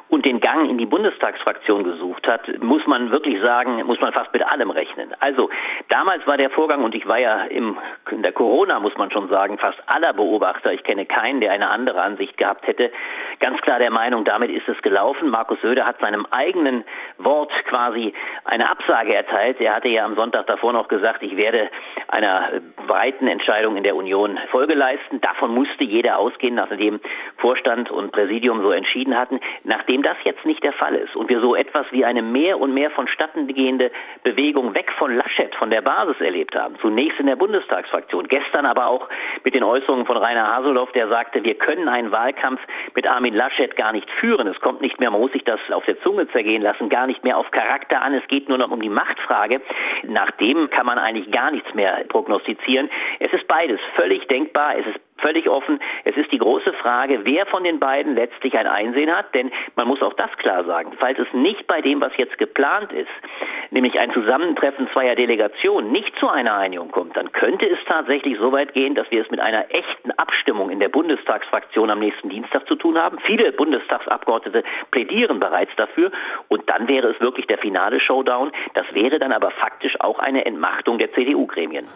und 0.08 0.24
den 0.24 0.40
Gang 0.40 0.70
in 0.70 0.78
die 0.78 0.86
Bundestagsfraktion 0.86 1.82
gesucht 1.84 2.26
hat, 2.28 2.62
muss 2.62 2.86
man 2.86 3.10
wirklich 3.10 3.40
sagen, 3.40 3.82
muss 3.86 4.00
man 4.00 4.12
fast 4.12 4.32
mit 4.32 4.42
allem 4.46 4.70
rechnen. 4.70 5.12
Also 5.20 5.50
damals 5.88 6.26
war 6.26 6.36
der 6.36 6.50
Vorgang, 6.50 6.84
und 6.84 6.94
ich 6.94 7.06
war 7.08 7.18
ja 7.18 7.44
im, 7.44 7.76
in 8.10 8.22
der 8.22 8.32
Corona, 8.32 8.78
muss 8.78 8.96
man 8.96 9.10
schon 9.10 9.28
sagen, 9.28 9.58
fast 9.58 9.78
aller 9.86 10.12
Beobachter, 10.12 10.72
ich 10.72 10.84
kenne 10.84 11.06
keinen, 11.06 11.40
der 11.40 11.52
eine 11.52 11.68
andere 11.70 12.00
Ansicht 12.00 12.36
gehabt 12.36 12.66
hätte, 12.66 12.92
ganz 13.40 13.60
klar 13.62 13.78
der 13.78 13.90
Meinung, 13.90 14.24
damit 14.24 14.50
ist 14.50 14.68
es 14.68 14.80
gelaufen. 14.82 15.28
Markus 15.28 15.60
Söder 15.60 15.86
hat 15.86 15.98
seinem 16.00 16.26
eigenen 16.30 16.84
Wort 17.18 17.52
quasi 17.64 18.12
eine 18.44 18.70
Absage 18.70 19.14
erteilt. 19.14 19.60
Er 19.60 19.74
hatte 19.74 19.88
ja 19.88 20.04
am 20.04 20.14
Sonntag 20.14 20.46
davor 20.46 20.72
noch 20.72 20.88
gesagt, 20.88 21.22
ich 21.22 21.36
werde 21.36 21.68
einer 22.08 22.50
breiten 22.86 23.26
Entscheidung 23.26 23.76
in 23.76 23.82
der 23.82 23.96
Union 23.96 24.38
Folge 24.50 24.74
leisten. 24.74 25.20
Davon 25.20 25.52
musste 25.52 25.84
jeder 25.84 26.18
ausgehen, 26.18 26.54
nachdem 26.54 27.00
Vorstand 27.38 27.90
und 27.90 28.12
Präsidium 28.12 28.62
so 28.62 28.70
entschieden 28.70 29.18
hatten. 29.18 29.40
Nachdem 29.64 29.95
Nachdem 29.96 30.14
das 30.14 30.24
jetzt 30.24 30.44
nicht 30.44 30.62
der 30.62 30.74
Fall 30.74 30.94
ist 30.94 31.16
und 31.16 31.30
wir 31.30 31.40
so 31.40 31.54
etwas 31.54 31.86
wie 31.90 32.04
eine 32.04 32.20
mehr 32.20 32.60
und 32.60 32.74
mehr 32.74 32.90
vonstatten 32.90 33.46
gehende 33.46 33.90
Bewegung 34.24 34.74
weg 34.74 34.92
von 34.98 35.16
Laschet, 35.16 35.54
von 35.54 35.70
der 35.70 35.80
Basis 35.80 36.20
erlebt 36.20 36.54
haben, 36.54 36.76
zunächst 36.82 37.18
in 37.18 37.26
der 37.26 37.36
Bundestagsfraktion, 37.36 38.28
gestern 38.28 38.66
aber 38.66 38.88
auch 38.88 39.08
mit 39.42 39.54
den 39.54 39.64
Äußerungen 39.64 40.04
von 40.04 40.18
Rainer 40.18 40.54
Haseloff, 40.54 40.92
der 40.92 41.08
sagte, 41.08 41.42
wir 41.44 41.54
können 41.54 41.88
einen 41.88 42.12
Wahlkampf 42.12 42.60
mit 42.94 43.06
Armin 43.06 43.32
Laschet 43.32 43.74
gar 43.74 43.92
nicht 43.92 44.10
führen. 44.20 44.46
Es 44.48 44.60
kommt 44.60 44.82
nicht 44.82 45.00
mehr, 45.00 45.10
man 45.10 45.20
muss 45.20 45.32
sich 45.32 45.44
das 45.44 45.60
auf 45.70 45.86
der 45.86 45.98
Zunge 46.02 46.28
zergehen 46.28 46.60
lassen, 46.60 46.90
gar 46.90 47.06
nicht 47.06 47.24
mehr 47.24 47.38
auf 47.38 47.50
Charakter 47.50 48.02
an. 48.02 48.12
Es 48.12 48.26
geht 48.28 48.50
nur 48.50 48.58
noch 48.58 48.70
um 48.70 48.82
die 48.82 48.90
Machtfrage. 48.90 49.62
Nach 50.02 50.30
dem 50.32 50.68
kann 50.68 50.84
man 50.84 50.98
eigentlich 50.98 51.30
gar 51.30 51.50
nichts 51.50 51.72
mehr 51.72 52.04
prognostizieren. 52.08 52.90
Es 53.18 53.32
ist 53.32 53.48
beides 53.48 53.80
völlig 53.94 54.26
denkbar. 54.28 54.76
Es 54.76 54.86
ist 54.88 55.05
völlig 55.18 55.48
offen. 55.48 55.80
Es 56.04 56.16
ist 56.16 56.30
die 56.32 56.38
große 56.38 56.72
Frage, 56.74 57.20
wer 57.24 57.46
von 57.46 57.64
den 57.64 57.78
beiden 57.78 58.14
letztlich 58.14 58.56
ein 58.56 58.66
Einsehen 58.66 59.14
hat, 59.14 59.34
denn 59.34 59.50
man 59.74 59.88
muss 59.88 60.02
auch 60.02 60.14
das 60.14 60.30
klar 60.38 60.64
sagen. 60.64 60.92
Falls 60.98 61.18
es 61.18 61.32
nicht 61.32 61.66
bei 61.66 61.80
dem, 61.80 62.00
was 62.00 62.12
jetzt 62.16 62.38
geplant 62.38 62.92
ist, 62.92 63.08
nämlich 63.70 63.98
ein 63.98 64.12
Zusammentreffen 64.12 64.88
zweier 64.92 65.14
Delegationen, 65.14 65.92
nicht 65.92 66.16
zu 66.18 66.28
einer 66.28 66.54
Einigung 66.56 66.90
kommt, 66.90 67.16
dann 67.16 67.32
könnte 67.32 67.66
es 67.66 67.78
tatsächlich 67.86 68.38
so 68.38 68.52
weit 68.52 68.74
gehen, 68.74 68.94
dass 68.94 69.10
wir 69.10 69.22
es 69.22 69.30
mit 69.30 69.40
einer 69.40 69.70
echten 69.70 70.10
Abstimmung 70.12 70.70
in 70.70 70.80
der 70.80 70.88
Bundestagsfraktion 70.88 71.90
am 71.90 71.98
nächsten 71.98 72.28
Dienstag 72.28 72.66
zu 72.66 72.76
tun 72.76 72.98
haben. 72.98 73.18
Viele 73.26 73.52
Bundestagsabgeordnete 73.52 74.62
plädieren 74.90 75.40
bereits 75.40 75.72
dafür 75.76 76.10
und 76.48 76.68
dann 76.68 76.88
wäre 76.88 77.08
es 77.08 77.20
wirklich 77.20 77.46
der 77.46 77.58
finale 77.58 78.00
Showdown. 78.00 78.52
Das 78.74 78.86
wäre 78.92 79.18
dann 79.18 79.32
aber 79.32 79.50
faktisch 79.50 79.94
auch 80.00 80.18
eine 80.18 80.44
Entmachtung 80.44 80.98
der 80.98 81.12
CDU-Gremien. 81.12 81.86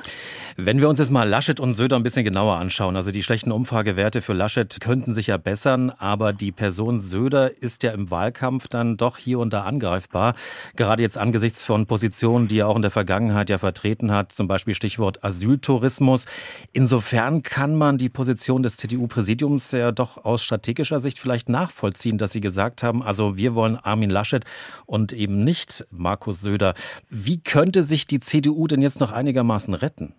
Wenn 0.56 0.80
wir 0.80 0.88
uns 0.88 0.98
jetzt 0.98 1.10
mal 1.10 1.28
Laschet 1.28 1.60
und 1.60 1.74
Söder 1.74 1.96
ein 1.96 2.02
bisschen 2.02 2.24
genauer 2.24 2.54
anschauen, 2.54 2.96
also 2.96 3.10
die 3.12 3.23
schlechten 3.23 3.52
Umfragewerte 3.52 4.23
für 4.23 4.33
Laschet 4.33 4.81
könnten 4.81 5.14
sich 5.14 5.29
ja 5.29 5.37
bessern, 5.37 5.90
aber 5.90 6.33
die 6.33 6.52
Person 6.52 6.99
Söder 6.99 7.62
ist 7.62 7.83
ja 7.83 7.93
im 7.93 8.11
Wahlkampf 8.11 8.69
dann 8.69 8.97
doch 8.97 9.17
hier 9.17 9.38
und 9.38 9.52
da 9.52 9.62
angreifbar. 9.62 10.35
Gerade 10.76 11.02
jetzt 11.02 11.19
angesichts 11.19 11.64
von 11.64 11.87
Positionen, 11.87 12.49
die 12.49 12.59
er 12.59 12.69
auch 12.69 12.76
in 12.76 12.83
der 12.83 12.90
Vergangenheit 12.90 13.50
ja 13.50 13.59
vertreten 13.59 14.12
hat, 14.12 14.33
zum 14.33 14.49
Beispiel 14.49 14.75
Stichwort 14.75 15.25
Asyltourismus. 15.25 16.26
Insofern 16.73 17.43
kann 17.43 17.76
man 17.76 17.99
die 17.99 18.09
Position 18.09 18.62
des 18.62 18.76
CDU-Präsidiums 18.76 19.73
ja 19.73 19.93
doch 19.93 20.25
aus 20.25 20.43
strategischer 20.43 21.00
Sicht 21.00 21.19
vielleicht 21.19 21.49
nachvollziehen, 21.49 22.19
dass 22.19 22.33
sie 22.33 22.40
gesagt 22.40 22.83
haben, 22.83 23.02
also 23.02 23.37
wir 23.37 23.55
wollen 23.55 23.76
Armin 23.76 24.11
Laschet 24.11 24.45
und 24.87 25.12
eben 25.12 25.45
nicht 25.45 25.87
Markus 25.90 26.40
Söder. 26.40 26.75
Wie 27.09 27.43
könnte 27.43 27.83
sich 27.83 28.07
die 28.07 28.21
CDU 28.21 28.67
denn 28.67 28.83
jetzt 28.83 29.00
noch 29.00 29.12
einigermaßen 29.12 29.75
retten? 29.75 30.14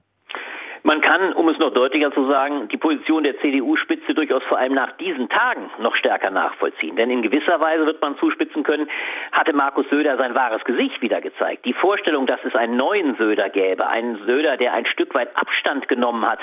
Kann, 1.11 1.33
um 1.33 1.49
es 1.49 1.57
noch 1.57 1.73
deutlicher 1.73 2.13
zu 2.13 2.25
sagen, 2.25 2.69
die 2.69 2.77
Position 2.77 3.25
der 3.25 3.37
CDU-Spitze 3.41 4.13
durchaus 4.13 4.41
vor 4.43 4.57
allem 4.57 4.73
nach 4.73 4.93
diesen 4.93 5.27
Tagen 5.27 5.69
noch 5.79 5.93
stärker 5.97 6.29
nachvollziehen. 6.29 6.95
Denn 6.95 7.09
in 7.09 7.21
gewisser 7.21 7.59
Weise 7.59 7.85
wird 7.85 8.01
man 8.01 8.17
zuspitzen 8.17 8.63
können, 8.63 8.87
hatte 9.33 9.51
Markus 9.51 9.85
Söder 9.89 10.15
sein 10.15 10.35
wahres 10.35 10.63
Gesicht 10.63 11.01
wieder 11.01 11.19
gezeigt. 11.19 11.65
Die 11.65 11.73
Vorstellung, 11.73 12.27
dass 12.27 12.39
es 12.45 12.55
einen 12.55 12.77
neuen 12.77 13.17
Söder 13.17 13.49
gäbe, 13.49 13.87
einen 13.87 14.25
Söder, 14.25 14.55
der 14.55 14.73
ein 14.73 14.85
Stück 14.85 15.13
weit 15.13 15.35
Abstand 15.35 15.89
genommen 15.89 16.25
hat 16.25 16.39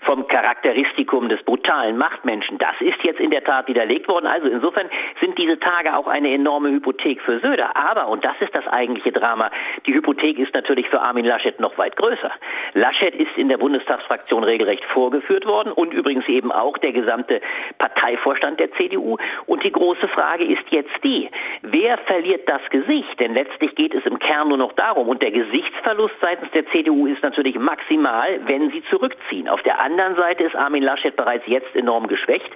vom 0.00 0.26
Charakteristikum 0.26 1.28
des 1.28 1.40
brutalen 1.44 1.96
Machtmenschen, 1.96 2.58
das 2.58 2.74
ist 2.80 3.00
jetzt 3.04 3.20
in 3.20 3.30
der 3.30 3.44
Tat 3.44 3.68
widerlegt 3.68 4.08
worden. 4.08 4.26
Also 4.26 4.48
insofern 4.48 4.88
sind 5.20 5.38
diese 5.38 5.60
Tage 5.60 5.96
auch 5.96 6.08
eine 6.08 6.34
enorme 6.34 6.70
Hypothek 6.70 7.20
für 7.22 7.38
Söder. 7.38 7.76
Aber, 7.76 8.08
und 8.08 8.24
das 8.24 8.34
ist 8.40 8.52
das 8.52 8.66
eigentliche 8.66 9.12
Drama, 9.12 9.52
die 9.86 9.94
Hypothek 9.94 10.40
ist 10.40 10.54
natürlich 10.54 10.88
für 10.88 11.00
Armin 11.00 11.24
Laschet 11.24 11.60
noch 11.60 11.78
weit 11.78 11.94
größer. 11.94 12.32
Laschet 12.74 13.14
ist 13.14 13.36
in 13.36 13.48
der 13.48 13.58
Bundes 13.58 13.84
Bundestagsfraktion 14.08 14.44
regelrecht 14.44 14.84
vorgeführt 14.86 15.46
worden 15.46 15.72
und 15.72 15.92
übrigens 15.92 16.26
eben 16.28 16.50
auch 16.50 16.78
der 16.78 16.92
gesamte 16.92 17.40
Parteivorstand 17.78 18.58
der 18.58 18.72
CDU. 18.72 19.16
Und 19.46 19.62
die 19.64 19.72
große 19.72 20.08
Frage 20.08 20.44
ist 20.44 20.64
jetzt 20.70 20.92
die, 21.04 21.28
wer 21.62 21.98
verliert 21.98 22.48
das 22.48 22.62
Gesicht? 22.70 23.20
Denn 23.20 23.34
letztlich 23.34 23.74
geht 23.74 23.94
es 23.94 24.04
im 24.06 24.18
Kern 24.18 24.48
nur 24.48 24.58
noch 24.58 24.72
darum. 24.72 25.08
Und 25.08 25.22
der 25.22 25.30
Gesichtsverlust 25.30 26.14
seitens 26.20 26.50
der 26.52 26.66
CDU 26.70 27.06
ist 27.06 27.22
natürlich 27.22 27.58
maximal, 27.58 28.40
wenn 28.46 28.70
sie 28.70 28.82
zurückziehen. 28.90 29.48
Auf 29.48 29.62
der 29.62 29.80
anderen 29.80 30.16
Seite 30.16 30.44
ist 30.44 30.56
Armin 30.56 30.82
Laschet 30.82 31.14
bereits 31.16 31.46
jetzt 31.46 31.74
enorm 31.76 32.06
geschwächt. 32.06 32.50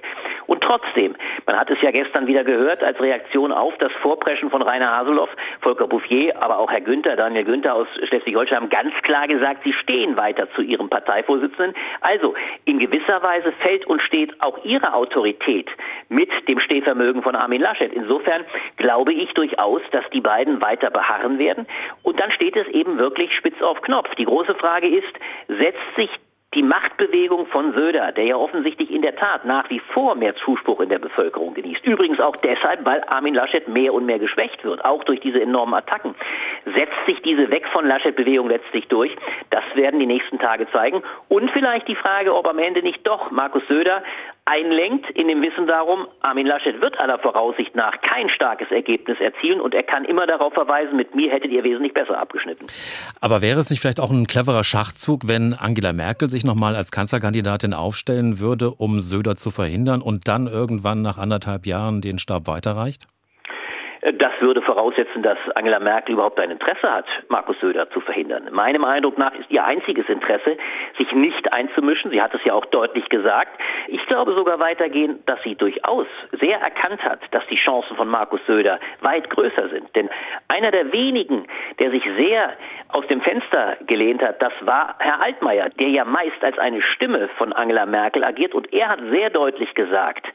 Und 0.47 0.61
trotzdem, 0.61 1.15
man 1.45 1.57
hat 1.57 1.69
es 1.69 1.81
ja 1.81 1.91
gestern 1.91 2.27
wieder 2.27 2.43
gehört, 2.43 2.83
als 2.83 2.99
Reaktion 2.99 3.51
auf 3.51 3.77
das 3.77 3.91
Vorpreschen 4.01 4.49
von 4.49 4.61
Rainer 4.61 4.91
Haseloff, 4.97 5.29
Volker 5.61 5.87
Bouffier, 5.87 6.41
aber 6.41 6.57
auch 6.57 6.71
Herr 6.71 6.81
Günther, 6.81 7.15
Daniel 7.15 7.45
Günther 7.45 7.75
aus 7.75 7.87
Schleswig-Holstein 8.07 8.57
haben 8.57 8.69
ganz 8.69 8.93
klar 9.03 9.27
gesagt, 9.27 9.63
sie 9.63 9.73
stehen 9.73 10.17
weiter 10.17 10.49
zu 10.55 10.61
ihrem 10.61 10.89
Parteivorsitzenden. 11.43 11.75
Also 12.01 12.33
in 12.65 12.79
gewisser 12.79 13.21
Weise 13.21 13.51
fällt 13.53 13.85
und 13.87 14.01
steht 14.01 14.41
auch 14.41 14.63
ihre 14.63 14.93
Autorität 14.93 15.69
mit 16.09 16.29
dem 16.47 16.59
Stehvermögen 16.59 17.23
von 17.23 17.35
Armin 17.35 17.61
Laschet. 17.61 17.91
Insofern 17.93 18.45
glaube 18.77 19.13
ich 19.13 19.31
durchaus, 19.33 19.81
dass 19.91 20.03
die 20.11 20.21
beiden 20.21 20.61
weiter 20.61 20.89
beharren 20.89 21.39
werden. 21.39 21.65
Und 22.03 22.19
dann 22.19 22.31
steht 22.31 22.55
es 22.55 22.67
eben 22.67 22.97
wirklich 22.97 23.35
spitz 23.35 23.61
auf 23.61 23.81
Knopf. 23.81 24.13
Die 24.15 24.25
große 24.25 24.55
Frage 24.55 24.87
ist, 24.87 25.13
setzt 25.47 25.95
sich 25.95 26.09
die 26.53 26.63
Machtbewegung 26.63 27.47
von 27.47 27.73
Söder, 27.73 28.11
der 28.11 28.25
ja 28.25 28.35
offensichtlich 28.35 28.91
in 28.91 29.01
der 29.01 29.15
Tat 29.15 29.45
nach 29.45 29.69
wie 29.69 29.79
vor 29.79 30.15
mehr 30.15 30.35
Zuspruch 30.35 30.79
in 30.81 30.89
der 30.89 30.99
Bevölkerung 30.99 31.53
genießt. 31.53 31.85
Übrigens 31.85 32.19
auch 32.19 32.35
deshalb, 32.37 32.85
weil 32.85 33.03
Armin 33.07 33.33
Laschet 33.33 33.67
mehr 33.67 33.93
und 33.93 34.05
mehr 34.05 34.19
geschwächt 34.19 34.63
wird, 34.63 34.83
auch 34.85 35.03
durch 35.03 35.19
diese 35.19 35.41
enormen 35.41 35.73
Attacken. 35.73 36.15
Setzt 36.65 37.05
sich 37.05 37.21
diese 37.21 37.49
Weg 37.49 37.67
von 37.69 37.87
Laschet-Bewegung 37.87 38.49
letztlich 38.49 38.87
durch? 38.87 39.15
Das 39.49 39.63
werden 39.75 39.99
die 39.99 40.05
nächsten 40.05 40.39
Tage 40.39 40.69
zeigen. 40.71 41.03
Und 41.29 41.51
vielleicht 41.51 41.87
die 41.87 41.95
Frage, 41.95 42.35
ob 42.35 42.47
am 42.47 42.59
Ende 42.59 42.81
nicht 42.81 43.05
doch 43.05 43.31
Markus 43.31 43.63
Söder 43.67 44.03
einlenkt 44.45 45.09
in 45.11 45.27
dem 45.27 45.41
Wissen 45.41 45.67
darum, 45.67 46.07
Armin 46.21 46.45
Laschet 46.45 46.81
wird 46.81 46.99
aller 46.99 47.17
Voraussicht 47.17 47.75
nach 47.75 48.01
kein 48.01 48.29
starkes 48.29 48.69
Ergebnis 48.71 49.19
erzielen 49.19 49.61
und 49.61 49.73
er 49.73 49.83
kann 49.83 50.03
immer 50.03 50.27
darauf 50.27 50.53
verweisen, 50.53 50.97
mit 50.97 51.15
mir 51.15 51.31
hättet 51.31 51.51
ihr 51.51 51.63
wesentlich 51.63 51.93
besser 51.93 52.17
abgeschnitten. 52.17 52.65
Aber 53.21 53.41
wäre 53.41 53.59
es 53.59 53.69
nicht 53.69 53.79
vielleicht 53.79 53.99
auch 53.99 54.11
ein 54.11 54.27
cleverer 54.27 54.63
Schachzug, 54.63 55.27
wenn 55.27 55.53
Angela 55.53 55.93
Merkel 55.93 56.29
sich 56.29 56.43
nochmal 56.43 56.75
als 56.75 56.91
Kanzlerkandidatin 56.91 57.73
aufstellen 57.73 58.39
würde, 58.39 58.71
um 58.71 58.99
Söder 58.99 59.35
zu 59.35 59.49
verhindern 59.49 60.01
und 60.01 60.27
dann 60.27 60.47
irgendwann 60.47 61.01
nach 61.01 61.17
anderthalb 61.17 61.65
Jahren 61.65 62.01
den 62.01 62.19
Stab 62.19 62.47
weiterreicht? 62.47 63.07
Das 64.03 64.33
würde 64.41 64.61
voraussetzen, 64.61 65.23
dass 65.23 65.37
Angela 65.55 65.79
Merkel 65.79 66.15
überhaupt 66.15 66.37
ein 66.37 66.51
Interesse 66.51 66.91
hat, 66.91 67.05
Markus 67.29 67.57
Söder 67.61 67.89
zu 67.91 68.01
verhindern. 68.01 68.49
Meinem 68.51 68.83
Eindruck 68.83 69.17
nach 69.17 69.33
ist 69.33 69.49
ihr 69.49 69.63
einziges 69.63 70.09
Interesse, 70.09 70.57
sich 70.97 71.09
nicht 71.13 71.53
einzumischen. 71.53 72.11
Sie 72.11 72.21
hat 72.21 72.33
es 72.33 72.43
ja 72.43 72.53
auch 72.53 72.65
deutlich 72.65 73.07
gesagt. 73.07 73.57
Ich 73.87 74.05
glaube 74.07 74.33
sogar 74.33 74.59
weitergehend, 74.59 75.27
dass 75.29 75.41
sie 75.43 75.55
durchaus 75.55 76.07
sehr 76.33 76.59
erkannt 76.59 77.01
hat, 77.05 77.19
dass 77.31 77.47
die 77.47 77.55
Chancen 77.55 77.95
von 77.95 78.09
Markus 78.09 78.41
Söder 78.45 78.77
weit 78.99 79.29
größer 79.29 79.69
sind. 79.69 79.95
Denn 79.95 80.09
einer 80.49 80.71
der 80.71 80.91
wenigen, 80.91 81.47
der 81.79 81.91
sich 81.91 82.03
sehr 82.17 82.57
aus 82.89 83.07
dem 83.07 83.21
Fenster 83.21 83.77
gelehnt 83.87 84.21
hat, 84.21 84.41
das 84.41 84.53
war 84.61 84.95
Herr 84.99 85.21
Altmaier, 85.21 85.69
der 85.69 85.87
ja 85.87 86.03
meist 86.03 86.43
als 86.43 86.59
eine 86.59 86.81
Stimme 86.81 87.29
von 87.37 87.53
Angela 87.53 87.85
Merkel 87.85 88.25
agiert. 88.25 88.53
Und 88.53 88.73
er 88.73 88.89
hat 88.89 88.99
sehr 89.11 89.29
deutlich 89.29 89.73
gesagt, 89.75 90.27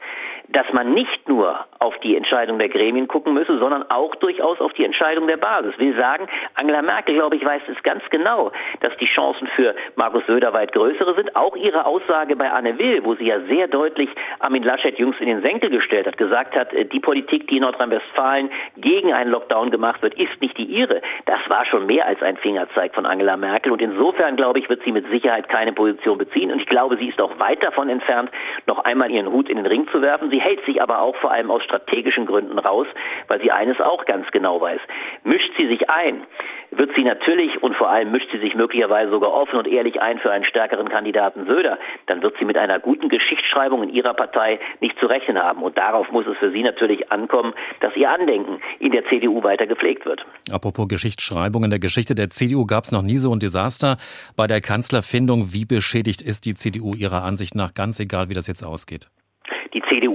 dass 0.51 0.71
man 0.73 0.93
nicht 0.93 1.27
nur 1.27 1.59
auf 1.79 1.97
die 1.99 2.15
Entscheidung 2.15 2.57
der 2.59 2.69
Gremien 2.69 3.07
gucken 3.07 3.33
müsse, 3.33 3.57
sondern 3.59 3.89
auch 3.89 4.15
durchaus 4.15 4.59
auf 4.59 4.73
die 4.73 4.83
Entscheidung 4.83 5.27
der 5.27 5.37
Basis. 5.37 5.77
Will 5.77 5.95
sagen, 5.95 6.27
Angela 6.55 6.81
Merkel, 6.81 7.15
glaube 7.15 7.35
ich, 7.35 7.45
weiß 7.45 7.61
es 7.67 7.81
ganz 7.83 8.03
genau, 8.09 8.51
dass 8.81 8.95
die 8.97 9.05
Chancen 9.05 9.47
für 9.55 9.75
Markus 9.95 10.25
Söder 10.25 10.51
weit 10.53 10.73
größere 10.73 11.13
sind. 11.15 11.35
Auch 11.35 11.55
ihre 11.55 11.85
Aussage 11.85 12.35
bei 12.35 12.49
Anne 12.49 12.77
Will, 12.79 13.03
wo 13.03 13.15
sie 13.15 13.25
ja 13.25 13.39
sehr 13.41 13.67
deutlich 13.67 14.09
Armin 14.39 14.63
Laschet 14.63 14.97
jüngst 14.97 15.21
in 15.21 15.27
den 15.27 15.41
Senkel 15.41 15.69
gestellt 15.69 16.07
hat, 16.07 16.17
gesagt 16.17 16.55
hat, 16.55 16.73
äh, 16.73 16.85
die 16.85 16.99
Politik, 16.99 17.47
die 17.47 17.57
in 17.57 17.61
Nordrhein-Westfalen 17.61 18.49
gegen 18.77 19.13
einen 19.13 19.31
Lockdown 19.31 19.71
gemacht 19.71 20.01
wird, 20.01 20.15
ist 20.15 20.41
nicht 20.41 20.57
die 20.57 20.65
ihre. 20.65 21.01
Das 21.25 21.39
war 21.47 21.65
schon 21.65 21.85
mehr 21.85 22.07
als 22.07 22.21
ein 22.23 22.37
Fingerzeig 22.37 22.95
von 22.95 23.05
Angela 23.05 23.37
Merkel. 23.37 23.71
Und 23.71 23.81
insofern, 23.81 24.35
glaube 24.35 24.59
ich, 24.59 24.69
wird 24.69 24.81
sie 24.83 24.91
mit 24.91 25.07
Sicherheit 25.09 25.47
keine 25.47 25.73
Position 25.73 26.17
beziehen. 26.17 26.51
Und 26.51 26.59
ich 26.59 26.67
glaube, 26.67 26.97
sie 26.97 27.07
ist 27.07 27.21
auch 27.21 27.37
weit 27.39 27.63
davon 27.63 27.89
entfernt, 27.89 28.31
noch 28.65 28.79
einmal 28.79 29.11
ihren 29.11 29.31
Hut 29.31 29.49
in 29.49 29.57
den 29.57 29.65
Ring 29.65 29.87
zu 29.89 30.01
werfen. 30.01 30.29
Sie 30.29 30.38
hält 30.39 30.65
sich 30.65 30.81
aber 30.81 31.01
auch 31.01 31.15
vor 31.17 31.31
allem 31.31 31.51
aus 31.51 31.63
strategischen 31.63 32.25
Gründen 32.25 32.59
raus, 32.59 32.87
weil 33.27 33.41
sie 33.41 33.51
eines 33.51 33.79
auch 33.79 34.05
ganz 34.05 34.29
genau 34.31 34.61
weiß. 34.61 34.79
Mischt 35.23 35.51
sie 35.57 35.67
sich 35.67 35.89
ein, 35.89 36.25
wird 36.71 36.91
sie 36.95 37.03
natürlich 37.03 37.61
und 37.63 37.75
vor 37.75 37.89
allem 37.89 38.11
mischt 38.11 38.29
sie 38.31 38.39
sich 38.39 38.55
möglicherweise 38.55 39.11
sogar 39.11 39.33
offen 39.33 39.57
und 39.57 39.67
ehrlich 39.67 40.01
ein 40.01 40.19
für 40.19 40.31
einen 40.31 40.45
stärkeren 40.45 40.89
Kandidaten 40.89 41.45
Söder, 41.45 41.79
dann 42.07 42.21
wird 42.21 42.35
sie 42.37 42.45
mit 42.45 42.57
einer 42.57 42.79
guten 42.79 43.09
Geschichtsschreibung 43.09 43.83
in 43.83 43.89
ihrer 43.89 44.13
Partei 44.13 44.59
nicht 44.79 44.97
zu 44.99 45.07
rechnen 45.07 45.39
haben. 45.39 45.63
Und 45.63 45.77
darauf 45.77 46.11
muss 46.11 46.25
es 46.27 46.37
für 46.37 46.51
sie 46.51 46.63
natürlich 46.63 47.11
ankommen, 47.11 47.53
dass 47.81 47.95
ihr 47.95 48.09
Andenken 48.09 48.61
in 48.79 48.91
der 48.91 49.05
CDU 49.05 49.43
weiter 49.43 49.67
gepflegt 49.67 50.05
wird. 50.05 50.25
Apropos 50.51 50.87
Geschichtsschreibung, 50.87 51.63
in 51.63 51.69
der 51.69 51.79
Geschichte 51.79 52.15
der 52.15 52.29
CDU 52.29 52.65
gab 52.65 52.83
es 52.83 52.91
noch 52.91 53.01
nie 53.01 53.17
so 53.17 53.33
ein 53.33 53.39
Desaster 53.39 53.97
bei 54.35 54.47
der 54.47 54.61
Kanzlerfindung. 54.61 55.53
Wie 55.53 55.65
beschädigt 55.65 56.21
ist 56.21 56.45
die 56.45 56.55
CDU 56.55 56.93
Ihrer 56.93 57.23
Ansicht 57.23 57.55
nach, 57.55 57.73
ganz 57.73 57.99
egal, 57.99 58.29
wie 58.29 58.33
das 58.33 58.47
jetzt 58.47 58.63
ausgeht? 58.63 59.09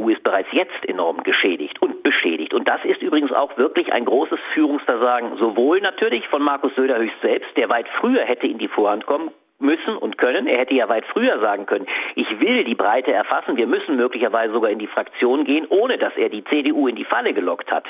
CDU 0.05 0.11
ist 0.11 0.23
bereits 0.23 0.49
jetzt 0.53 0.89
enorm 0.89 1.23
geschädigt 1.23 1.81
und 1.81 2.03
beschädigt. 2.03 2.55
Und 2.55 2.69
das 2.69 2.85
ist 2.85 3.03
übrigens 3.03 3.33
auch 3.33 3.57
wirklich 3.57 3.93
ein 3.93 4.05
großes 4.05 4.39
Führungsversagen, 4.53 5.37
sowohl 5.39 5.81
natürlich 5.81 6.27
von 6.29 6.43
Markus 6.43 6.75
Söder 6.75 6.99
höchst 6.99 7.21
selbst, 7.23 7.57
der 7.57 7.69
weit 7.69 7.87
früher 8.01 8.23
hätte 8.25 8.47
in 8.47 8.59
die 8.59 8.69
Vorhand 8.69 9.07
kommen 9.07 9.31
müssen 9.65 9.97
und 9.97 10.19
können. 10.19 10.47
Er 10.47 10.59
hätte 10.59 10.75
ja 10.75 10.89
weit 10.89 11.05
früher 11.07 11.41
sagen 11.41 11.67
können, 11.67 11.87
ich 12.15 12.41
will 12.41 12.65
die 12.65 12.77
Breite 12.77 13.13
erfassen, 13.13 13.57
wir 13.57 13.67
müssen 13.67 13.97
möglicherweise 13.97 14.53
sogar 14.53 14.71
in 14.71 14.79
die 14.79 14.87
Fraktion 14.87 15.45
gehen, 15.45 15.67
ohne 15.69 15.99
dass 15.99 16.17
er 16.17 16.29
die 16.29 16.45
CDU 16.45 16.87
in 16.87 16.97
die 16.97 17.05
Falle 17.05 17.33
gelockt 17.33 17.73
hat. 17.73 17.85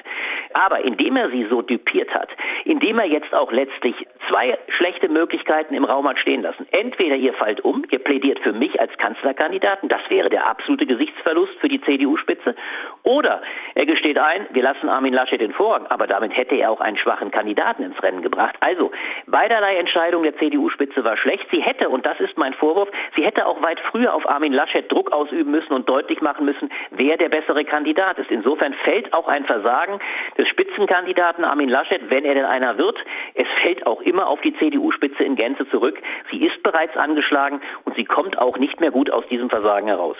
Aber 0.54 0.80
indem 0.84 1.16
er 1.16 1.30
sie 1.30 1.46
so 1.50 1.60
düpiert 1.60 2.14
hat, 2.14 2.28
indem 2.64 2.98
er 2.98 3.06
jetzt 3.06 3.34
auch 3.34 3.52
letztlich 3.52 3.94
zwei 4.28 4.56
schlechte 4.68 5.08
Möglichkeiten 5.08 5.74
im 5.74 5.84
Raum 5.84 6.08
hat 6.08 6.18
stehen 6.18 6.42
lassen. 6.42 6.66
Entweder 6.70 7.16
ihr 7.16 7.34
fallt 7.34 7.60
um, 7.60 7.84
ihr 7.90 7.98
plädiert 7.98 8.38
für 8.40 8.52
mich 8.52 8.80
als 8.80 8.96
Kanzlerkandidaten, 8.98 9.88
das 9.88 10.00
wäre 10.08 10.30
der 10.30 10.46
absolute 10.46 10.86
Gesichtsverlust 10.86 11.52
für 11.60 11.68
die 11.68 11.80
CDU-Spitze, 11.80 12.54
oder 13.02 13.42
er 13.74 13.86
gesteht 13.86 14.18
ein, 14.18 14.46
wir 14.52 14.62
lassen 14.62 14.88
Armin 14.88 15.12
Laschet 15.12 15.40
den 15.40 15.52
Vorrang, 15.52 15.86
aber 15.88 16.06
damit 16.06 16.36
hätte 16.36 16.54
er 16.54 16.70
auch 16.70 16.80
einen 16.80 16.96
schwachen 16.96 17.30
Kandidaten 17.30 17.82
ins 17.82 18.02
Rennen 18.02 18.22
gebracht. 18.22 18.56
Also 18.60 18.92
beiderlei 19.26 19.76
Entscheidung 19.76 20.22
der 20.22 20.36
CDU-Spitze 20.36 21.04
war 21.04 21.16
schlecht. 21.16 21.46
Sie 21.50 21.62
hätte, 21.64 21.88
und 21.88 22.06
das 22.06 22.18
ist 22.20 22.36
mein 22.36 22.54
Vorwurf, 22.54 22.88
sie 23.16 23.24
hätte 23.24 23.46
auch 23.46 23.62
weit 23.62 23.80
früher 23.90 24.14
auf 24.14 24.28
Armin 24.28 24.52
Laschet 24.52 24.90
Druck 24.90 25.12
ausüben 25.12 25.50
müssen 25.50 25.72
und 25.72 25.88
deutlich 25.88 26.20
machen 26.20 26.44
müssen, 26.44 26.70
wer 26.90 27.16
der 27.16 27.28
bessere 27.28 27.64
Kandidat 27.64 28.18
ist. 28.18 28.30
Insofern 28.30 28.74
fällt 28.84 29.12
auch 29.12 29.28
ein 29.28 29.44
Versagen 29.44 30.00
des 30.36 30.48
Spitzenkandidaten 30.48 31.44
Armin 31.44 31.68
Laschet, 31.68 32.10
wenn 32.10 32.24
er 32.24 32.34
denn 32.34 32.44
einer 32.44 32.78
wird. 32.78 32.98
Es 33.34 33.48
fällt 33.62 33.86
auch 33.86 34.00
immer 34.02 34.26
auf 34.26 34.40
die 34.40 34.56
CDU-Spitze 34.56 35.24
in 35.24 35.36
Gänze 35.36 35.68
zurück. 35.70 36.00
Sie 36.30 36.44
ist 36.44 36.62
bereits 36.62 36.96
angeschlagen 36.96 37.60
und 37.84 37.96
sie 37.96 38.04
kommt 38.04 38.38
auch 38.38 38.58
nicht 38.58 38.80
mehr 38.80 38.90
gut 38.90 39.10
aus 39.10 39.26
diesem 39.28 39.50
Versagen 39.50 39.88
heraus 39.88 40.16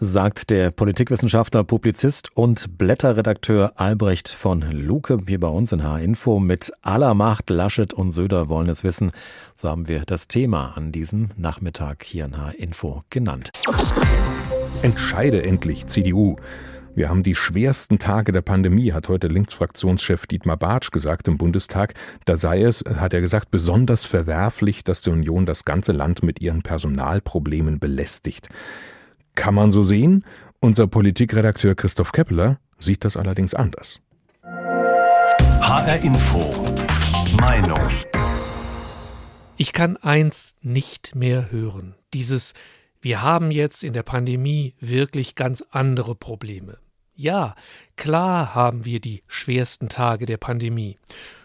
sagt 0.00 0.50
der 0.50 0.70
Politikwissenschaftler, 0.70 1.64
Publizist 1.64 2.30
und 2.36 2.78
Blätterredakteur 2.78 3.72
Albrecht 3.76 4.28
von 4.28 4.62
Luke 4.70 5.18
hier 5.26 5.40
bei 5.40 5.48
uns 5.48 5.72
in 5.72 5.82
H-Info. 5.82 6.38
Mit 6.38 6.72
aller 6.82 7.14
Macht 7.14 7.50
Laschet 7.50 7.92
und 7.92 8.12
Söder 8.12 8.48
wollen 8.48 8.68
es 8.68 8.84
wissen. 8.84 9.10
So 9.56 9.68
haben 9.68 9.88
wir 9.88 10.04
das 10.06 10.28
Thema 10.28 10.76
an 10.76 10.92
diesem 10.92 11.30
Nachmittag 11.36 12.04
hier 12.04 12.26
in 12.26 12.38
H-Info 12.38 13.02
genannt. 13.10 13.50
Entscheide 14.82 15.42
endlich, 15.42 15.86
CDU. 15.88 16.36
Wir 16.94 17.08
haben 17.08 17.22
die 17.22 17.34
schwersten 17.34 17.98
Tage 17.98 18.32
der 18.32 18.42
Pandemie, 18.42 18.92
hat 18.92 19.08
heute 19.08 19.28
Linksfraktionschef 19.28 20.26
Dietmar 20.26 20.56
Bartsch 20.56 20.90
gesagt 20.90 21.28
im 21.28 21.38
Bundestag. 21.38 21.94
Da 22.24 22.36
sei 22.36 22.62
es, 22.62 22.84
hat 22.86 23.14
er 23.14 23.20
gesagt, 23.20 23.50
besonders 23.50 24.04
verwerflich, 24.04 24.84
dass 24.84 25.02
die 25.02 25.10
Union 25.10 25.46
das 25.46 25.64
ganze 25.64 25.92
Land 25.92 26.22
mit 26.22 26.40
ihren 26.40 26.62
Personalproblemen 26.62 27.78
belästigt. 27.78 28.48
Kann 29.38 29.54
man 29.54 29.70
so 29.70 29.84
sehen? 29.84 30.24
Unser 30.58 30.88
Politikredakteur 30.88 31.76
Christoph 31.76 32.10
Keppeler 32.10 32.58
sieht 32.80 33.04
das 33.04 33.16
allerdings 33.16 33.54
anders. 33.54 34.00
HR 34.42 36.02
Info. 36.02 36.40
Meinung. 37.40 37.78
Ich 39.56 39.72
kann 39.72 39.96
eins 39.96 40.56
nicht 40.60 41.14
mehr 41.14 41.52
hören. 41.52 41.94
Dieses 42.14 42.52
wir 43.00 43.22
haben 43.22 43.52
jetzt 43.52 43.84
in 43.84 43.92
der 43.92 44.02
Pandemie 44.02 44.74
wirklich 44.80 45.36
ganz 45.36 45.62
andere 45.70 46.16
Probleme. 46.16 46.78
Ja, 47.14 47.54
klar 47.94 48.56
haben 48.56 48.84
wir 48.84 49.00
die 49.00 49.22
schwersten 49.28 49.88
Tage 49.88 50.26
der 50.26 50.38
Pandemie. 50.38 50.98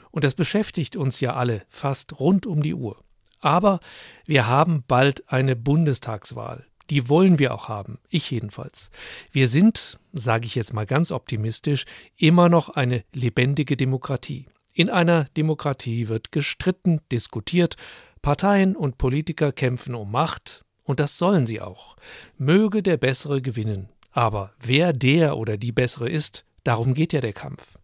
Und 0.10 0.24
das 0.24 0.34
beschäftigt 0.34 0.96
uns 0.96 1.20
ja 1.20 1.36
alle 1.36 1.62
fast 1.70 2.20
rund 2.20 2.48
um 2.48 2.64
die 2.64 2.74
Uhr. 2.74 2.98
Aber 3.40 3.82
wir 4.26 4.48
haben 4.48 4.84
bald 4.88 5.32
eine 5.32 5.56
Bundestagswahl. 5.56 6.66
Die 6.90 7.10
wollen 7.10 7.40
wir 7.40 7.54
auch 7.54 7.70
haben, 7.70 8.00
ich 8.10 8.30
jedenfalls. 8.32 8.90
Wir 9.32 9.48
sind, 9.48 10.00
sage 10.12 10.46
ich 10.46 10.56
jetzt 10.56 10.74
mal 10.74 10.86
ganz 10.86 11.12
optimistisch, 11.12 11.86
immer 12.18 12.50
noch 12.50 12.70
eine 12.70 13.04
lebendige 13.14 13.78
Demokratie. 13.78 14.48
In 14.74 14.90
einer 14.90 15.26
Demokratie 15.38 16.08
wird 16.08 16.32
gestritten, 16.32 17.00
diskutiert, 17.12 17.78
Parteien 18.22 18.76
und 18.76 18.98
Politiker 18.98 19.52
kämpfen 19.52 19.96
um 19.96 20.12
Macht, 20.12 20.64
und 20.84 21.00
das 21.00 21.18
sollen 21.18 21.46
sie 21.46 21.62
auch. 21.62 21.96
Möge 22.38 22.84
der 22.84 22.98
Bessere 22.98 23.42
gewinnen. 23.42 23.90
Aber 24.12 24.54
wer 24.60 24.94
der 24.94 25.38
oder 25.38 25.58
die 25.58 25.72
Bessere 25.72 26.10
ist, 26.10 26.46
darum 26.64 26.94
geht 26.94 27.14
ja 27.14 27.22
der 27.22 27.34
Kampf. 27.34 27.78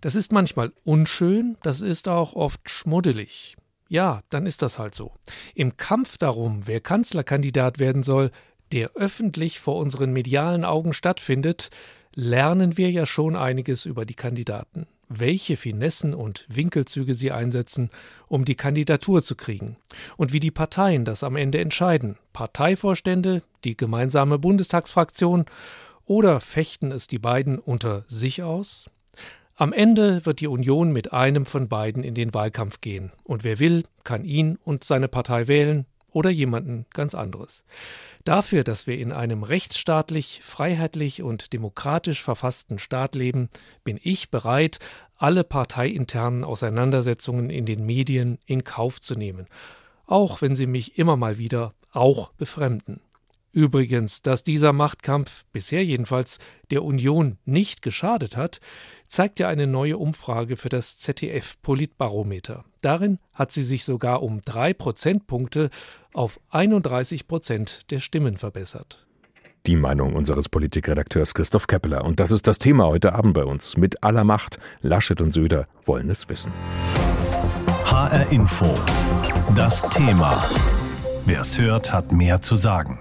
Das 0.00 0.14
ist 0.14 0.32
manchmal 0.32 0.72
unschön, 0.84 1.56
das 1.62 1.80
ist 1.80 2.08
auch 2.08 2.34
oft 2.34 2.68
schmuddelig. 2.70 3.56
Ja, 3.88 4.22
dann 4.28 4.46
ist 4.46 4.62
das 4.62 4.78
halt 4.78 4.94
so. 4.94 5.12
Im 5.54 5.76
Kampf 5.76 6.18
darum, 6.18 6.66
wer 6.66 6.80
Kanzlerkandidat 6.80 7.78
werden 7.78 8.02
soll, 8.02 8.30
der 8.70 8.90
öffentlich 8.94 9.60
vor 9.60 9.76
unseren 9.76 10.12
medialen 10.12 10.64
Augen 10.64 10.92
stattfindet, 10.92 11.70
lernen 12.14 12.76
wir 12.76 12.90
ja 12.90 13.06
schon 13.06 13.34
einiges 13.34 13.86
über 13.86 14.04
die 14.04 14.14
Kandidaten, 14.14 14.86
welche 15.08 15.56
Finessen 15.56 16.14
und 16.14 16.44
Winkelzüge 16.48 17.14
sie 17.14 17.32
einsetzen, 17.32 17.90
um 18.26 18.44
die 18.44 18.56
Kandidatur 18.56 19.22
zu 19.22 19.36
kriegen, 19.36 19.76
und 20.18 20.34
wie 20.34 20.40
die 20.40 20.50
Parteien 20.50 21.06
das 21.06 21.24
am 21.24 21.36
Ende 21.36 21.58
entscheiden. 21.58 22.18
Parteivorstände, 22.34 23.42
die 23.64 23.76
gemeinsame 23.76 24.38
Bundestagsfraktion 24.38 25.46
oder 26.04 26.40
fechten 26.40 26.92
es 26.92 27.06
die 27.06 27.18
beiden 27.18 27.58
unter 27.58 28.04
sich 28.08 28.42
aus? 28.42 28.90
Am 29.60 29.72
Ende 29.72 30.24
wird 30.24 30.38
die 30.38 30.46
Union 30.46 30.92
mit 30.92 31.12
einem 31.12 31.44
von 31.44 31.68
beiden 31.68 32.04
in 32.04 32.14
den 32.14 32.32
Wahlkampf 32.32 32.80
gehen. 32.80 33.10
Und 33.24 33.42
wer 33.42 33.58
will, 33.58 33.82
kann 34.04 34.24
ihn 34.24 34.56
und 34.62 34.84
seine 34.84 35.08
Partei 35.08 35.48
wählen 35.48 35.84
oder 36.12 36.30
jemanden 36.30 36.86
ganz 36.94 37.16
anderes. 37.16 37.64
Dafür, 38.22 38.62
dass 38.62 38.86
wir 38.86 38.96
in 38.96 39.10
einem 39.10 39.42
rechtsstaatlich, 39.42 40.42
freiheitlich 40.44 41.22
und 41.24 41.52
demokratisch 41.52 42.22
verfassten 42.22 42.78
Staat 42.78 43.16
leben, 43.16 43.48
bin 43.82 43.98
ich 44.00 44.30
bereit, 44.30 44.78
alle 45.16 45.42
parteiinternen 45.42 46.44
Auseinandersetzungen 46.44 47.50
in 47.50 47.66
den 47.66 47.84
Medien 47.84 48.38
in 48.46 48.62
Kauf 48.62 49.00
zu 49.00 49.16
nehmen, 49.16 49.48
auch 50.06 50.40
wenn 50.40 50.54
sie 50.54 50.68
mich 50.68 50.98
immer 50.98 51.16
mal 51.16 51.36
wieder 51.38 51.74
auch 51.90 52.30
befremden. 52.34 53.00
Übrigens, 53.52 54.22
dass 54.22 54.44
dieser 54.44 54.72
Machtkampf 54.72 55.44
bisher 55.52 55.84
jedenfalls 55.84 56.38
der 56.70 56.84
Union 56.84 57.38
nicht 57.44 57.82
geschadet 57.82 58.36
hat, 58.36 58.60
zeigt 59.06 59.40
ja 59.40 59.48
eine 59.48 59.66
neue 59.66 59.96
Umfrage 59.96 60.56
für 60.56 60.68
das 60.68 60.98
ZDF 60.98 61.60
Politbarometer. 61.62 62.64
Darin 62.82 63.18
hat 63.32 63.50
sie 63.50 63.64
sich 63.64 63.84
sogar 63.84 64.22
um 64.22 64.40
drei 64.42 64.74
Prozentpunkte 64.74 65.70
auf 66.12 66.38
31 66.50 67.26
Prozent 67.26 67.90
der 67.90 68.00
Stimmen 68.00 68.36
verbessert. 68.36 69.06
Die 69.66 69.76
Meinung 69.76 70.14
unseres 70.14 70.48
Politikredakteurs 70.48 71.34
Christoph 71.34 71.66
Keppeler. 71.66 72.04
Und 72.04 72.20
das 72.20 72.30
ist 72.30 72.46
das 72.46 72.58
Thema 72.58 72.86
heute 72.86 73.14
Abend 73.14 73.34
bei 73.34 73.44
uns. 73.44 73.76
Mit 73.76 74.02
aller 74.02 74.24
Macht. 74.24 74.58
Laschet 74.80 75.20
und 75.20 75.32
Söder 75.32 75.66
wollen 75.84 76.08
es 76.10 76.28
wissen. 76.28 76.52
HR 77.84 78.30
Info. 78.30 78.72
Das 79.54 79.82
Thema. 79.90 80.42
Wer 81.26 81.40
es 81.40 81.58
hört, 81.58 81.92
hat 81.92 82.12
mehr 82.12 82.40
zu 82.40 82.56
sagen. 82.56 83.00